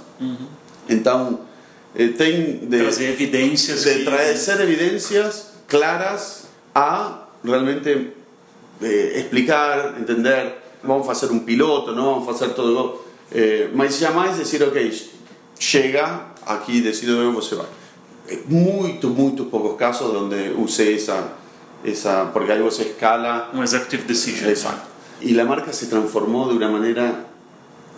Entonces, 0.88 1.40
eh, 1.94 2.08
tem 2.18 2.70
de, 2.70 2.80
Trazer 2.80 3.10
evidências 3.10 3.84
de 3.84 3.98
que... 3.98 4.06
traer 4.06 4.62
evidencias 4.62 5.56
claras 5.68 6.45
a 6.76 7.30
realmente 7.44 8.14
eh, 8.82 9.14
explicar, 9.16 9.96
entender, 9.98 10.62
vamos 10.84 11.08
a 11.10 11.14
hacer 11.14 11.32
un 11.32 11.46
piloto, 11.46 11.94
no 11.94 12.12
vamos 12.12 12.28
a 12.28 12.32
hacer 12.32 12.54
todo. 12.54 13.04
Eh, 13.32 13.72
mas 13.74 14.00
jamais 14.00 14.32
es 14.34 14.38
decir, 14.40 14.64
ok, 14.64 14.78
llega 15.74 16.34
aquí, 16.46 16.82
decido 16.82 17.34
de 17.34 17.42
se 17.42 17.56
va. 17.56 17.66
Eh, 18.28 18.44
muy, 18.48 19.00
muy 19.02 19.32
pocos 19.50 19.78
casos 19.78 20.14
donde 20.14 20.54
usé 20.54 20.94
esa, 20.94 21.34
esa 21.84 22.32
porque 22.34 22.52
algo 22.52 22.70
se 22.70 22.84
escala. 22.84 23.50
Un 23.54 23.64
executive 23.64 24.04
decision. 24.04 24.50
Exacto. 24.50 24.88
Y 25.22 25.32
la 25.32 25.46
marca 25.46 25.72
se 25.72 25.88
transformó 25.88 26.48
de 26.50 26.56
una 26.56 26.70
manera 26.70 27.26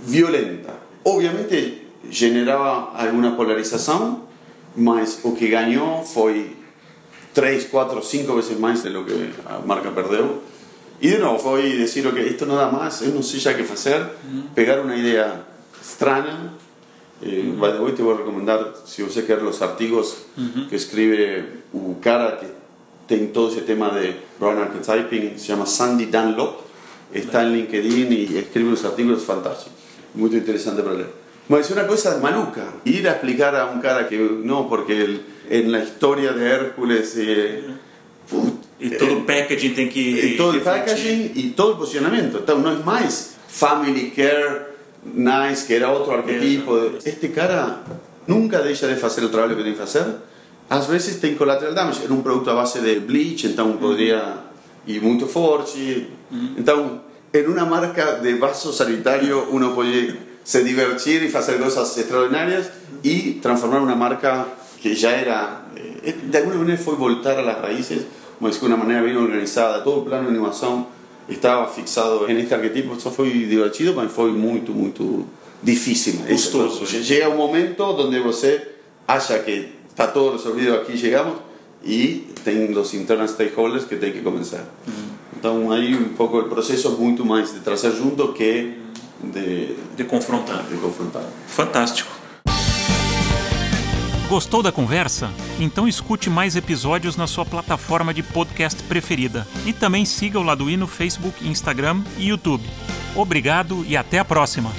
violenta. 0.05 0.73
Obviamente 1.03 1.87
generaba 2.11 2.93
alguna 2.95 3.35
polarización, 3.35 4.23
mas 4.75 5.21
o 5.23 5.33
que 5.33 5.49
ganó 5.49 6.03
fue 6.03 6.55
3, 7.37 7.67
4, 7.69 8.01
5 8.01 8.35
veces 8.35 8.59
más 8.59 8.81
de 8.81 8.89
lo 8.89 9.05
que 9.05 9.29
ah, 9.45 9.61
marca 9.63 9.93
perdeu. 9.93 10.41
E 10.99 11.09
de 11.13 11.19
novo 11.19 11.37
foi 11.37 11.77
decir, 11.77 12.01
ok, 12.07 12.17
isto 12.25 12.49
non 12.49 12.57
dá 12.57 12.73
máis, 12.73 13.05
eu 13.05 13.13
non 13.13 13.21
sei 13.21 13.53
que 13.53 13.61
facer, 13.61 14.01
pegar 14.57 14.81
unha 14.81 14.97
idea 14.97 15.45
estranha, 15.77 16.57
eh, 17.21 17.53
by 17.53 17.77
the 17.77 17.81
way, 17.85 17.93
te 17.93 18.01
recomendar, 18.01 18.73
se 18.81 19.05
você 19.05 19.21
quer 19.21 19.45
los 19.45 19.61
artigos 19.61 20.25
uh 20.33 20.41
-huh. 20.41 20.65
que 20.65 20.81
escribe 20.81 21.61
o 21.69 22.01
que 22.01 22.49
ten 23.05 23.29
todo 23.29 23.53
ese 23.53 23.61
tema 23.61 23.93
de 23.93 24.17
Brown 24.41 24.57
Archetyping, 24.57 25.37
se 25.37 25.53
llama 25.53 25.69
Sandy 25.69 26.09
Dunlop, 26.09 26.65
está 27.13 27.45
en 27.45 27.53
LinkedIn 27.53 28.09
y 28.17 28.33
escribe 28.33 28.73
unos 28.73 28.81
artículos 28.81 29.21
fantásticos, 29.21 29.77
muy 30.17 30.33
interesante 30.33 30.81
para 30.81 31.05
leer. 31.05 31.26
Bueno, 31.47 31.63
es 31.63 31.71
una 31.71 31.87
cosa 31.87 32.19
maluca, 32.21 32.73
ir 32.83 33.07
a 33.07 33.13
explicar 33.13 33.55
a 33.55 33.67
un 33.67 33.79
cara 33.79 34.07
que 34.07 34.17
no, 34.17 34.67
porque 34.67 35.01
el, 35.01 35.21
en 35.49 35.71
la 35.71 35.79
historia 35.79 36.33
de 36.33 36.45
Hércules... 36.45 37.15
Eh, 37.17 37.63
e 38.79 38.91
todo 38.91 39.19
o 39.19 39.21
packaging 39.23 39.73
tem 39.73 39.87
que. 39.87 39.99
E 39.99 40.37
todo 40.37 40.57
o 40.57 40.61
packaging 40.61 41.31
e 41.33 41.49
todo 41.55 41.73
o 41.73 41.77
posicionamento. 41.77 42.37
Então 42.37 42.59
não 42.59 42.71
é 42.71 42.75
mais 42.75 43.35
family 43.47 44.11
care 44.11 44.67
nice, 45.03 45.65
que 45.65 45.73
era 45.73 45.89
outro 45.89 46.13
arquetipo. 46.13 46.91
Este 47.03 47.29
cara 47.29 47.81
nunca 48.27 48.61
deixa 48.61 48.87
de 48.87 48.95
fazer 48.95 49.23
o 49.23 49.29
trabalho 49.29 49.55
que 49.55 49.63
tem 49.63 49.73
que 49.73 49.79
fazer. 49.79 50.05
Às 50.69 50.85
vezes 50.85 51.15
tem 51.19 51.35
collateral 51.35 51.73
damage. 51.73 52.03
Era 52.03 52.13
um 52.13 52.21
produto 52.21 52.51
à 52.51 52.55
base 52.55 52.79
de 52.79 52.99
bleach, 52.99 53.47
então 53.47 53.77
poderia. 53.77 54.45
e 54.85 54.99
muito 54.99 55.27
forte. 55.27 56.07
Então, 56.57 57.01
em 57.33 57.45
uma 57.45 57.65
marca 57.65 58.19
de 58.21 58.33
vaso 58.35 58.71
sanitário, 58.71 59.49
uno 59.51 59.73
pode 59.73 60.15
se 60.47 60.63
divertir 60.63 61.21
e 61.23 61.29
fazer 61.29 61.59
coisas 61.59 61.97
extraordinárias 61.97 62.69
e 63.03 63.37
transformar 63.41 63.81
uma 63.81 63.95
marca 63.95 64.47
que 64.81 64.95
já 64.95 65.11
era. 65.11 65.65
eh, 65.75 66.13
De 66.31 66.37
alguma 66.37 66.55
maneira 66.55 66.81
foi 66.81 66.95
voltar 66.95 67.37
a 67.37 67.41
las 67.41 67.59
raíces 67.61 68.01
mas 68.39 68.59
de 68.59 68.65
una 68.65 68.77
manera 68.77 69.01
bien 69.01 69.17
organizada. 69.17 69.83
Todo 69.83 69.97
el 70.01 70.05
plano 70.05 70.23
de 70.25 70.35
animación 70.35 70.85
estaba 71.27 71.67
fixado 71.67 72.27
en 72.29 72.37
este 72.37 72.55
arquetipo. 72.55 72.93
Eso 72.95 73.11
fue 73.11 73.29
divertido, 73.29 73.95
pero 73.95 74.09
fue 74.09 74.27
muy, 74.31 74.61
muy 74.61 74.93
difícil. 75.61 76.19
Custoso. 76.29 76.85
Llega 76.85 77.27
un 77.27 77.37
momento 77.37 77.93
donde 77.93 78.19
você 78.19 78.75
acha 79.07 79.43
que 79.43 79.55
está 79.89 80.13
todo 80.13 80.33
resolvido, 80.33 80.75
aquí 80.75 80.93
llegamos, 80.93 81.35
y 81.83 82.27
ten 82.43 82.73
los 82.73 82.93
internal 82.93 83.27
stakeholders 83.27 83.85
que 83.85 83.95
tienen 83.97 84.17
que 84.19 84.23
comenzar. 84.23 84.63
Entonces 85.35 85.71
ahí 85.71 85.93
un 85.93 86.15
poco 86.15 86.39
el 86.39 86.45
proceso 86.45 86.93
es 86.93 86.99
mucho 86.99 87.25
más 87.25 87.53
de 87.53 87.59
trazer 87.61 87.93
junto 87.99 88.33
que 88.33 88.77
de, 89.23 89.75
de 89.95 90.03
confrontar. 90.03 90.63
de 90.63 90.77
confrontar. 90.77 91.23
Fantástico. 91.47 92.17
Gostou 94.29 94.61
da 94.61 94.73
conversa? 94.73 95.31
Então 95.57 95.87
escute 95.87 96.29
mais 96.29 96.57
episódios 96.57 97.15
na 97.15 97.27
sua 97.27 97.45
plataforma 97.45 98.13
de 98.13 98.21
podcast 98.21 98.83
preferida. 98.83 99.47
E 99.65 99.71
também 99.71 100.03
siga 100.03 100.37
o 100.37 100.43
Laduí 100.43 100.75
no 100.75 100.85
Facebook, 100.85 101.47
Instagram 101.47 102.03
e 102.17 102.27
YouTube. 102.27 102.63
Obrigado 103.15 103.85
e 103.87 103.95
até 103.95 104.19
a 104.19 104.25
próxima! 104.25 104.71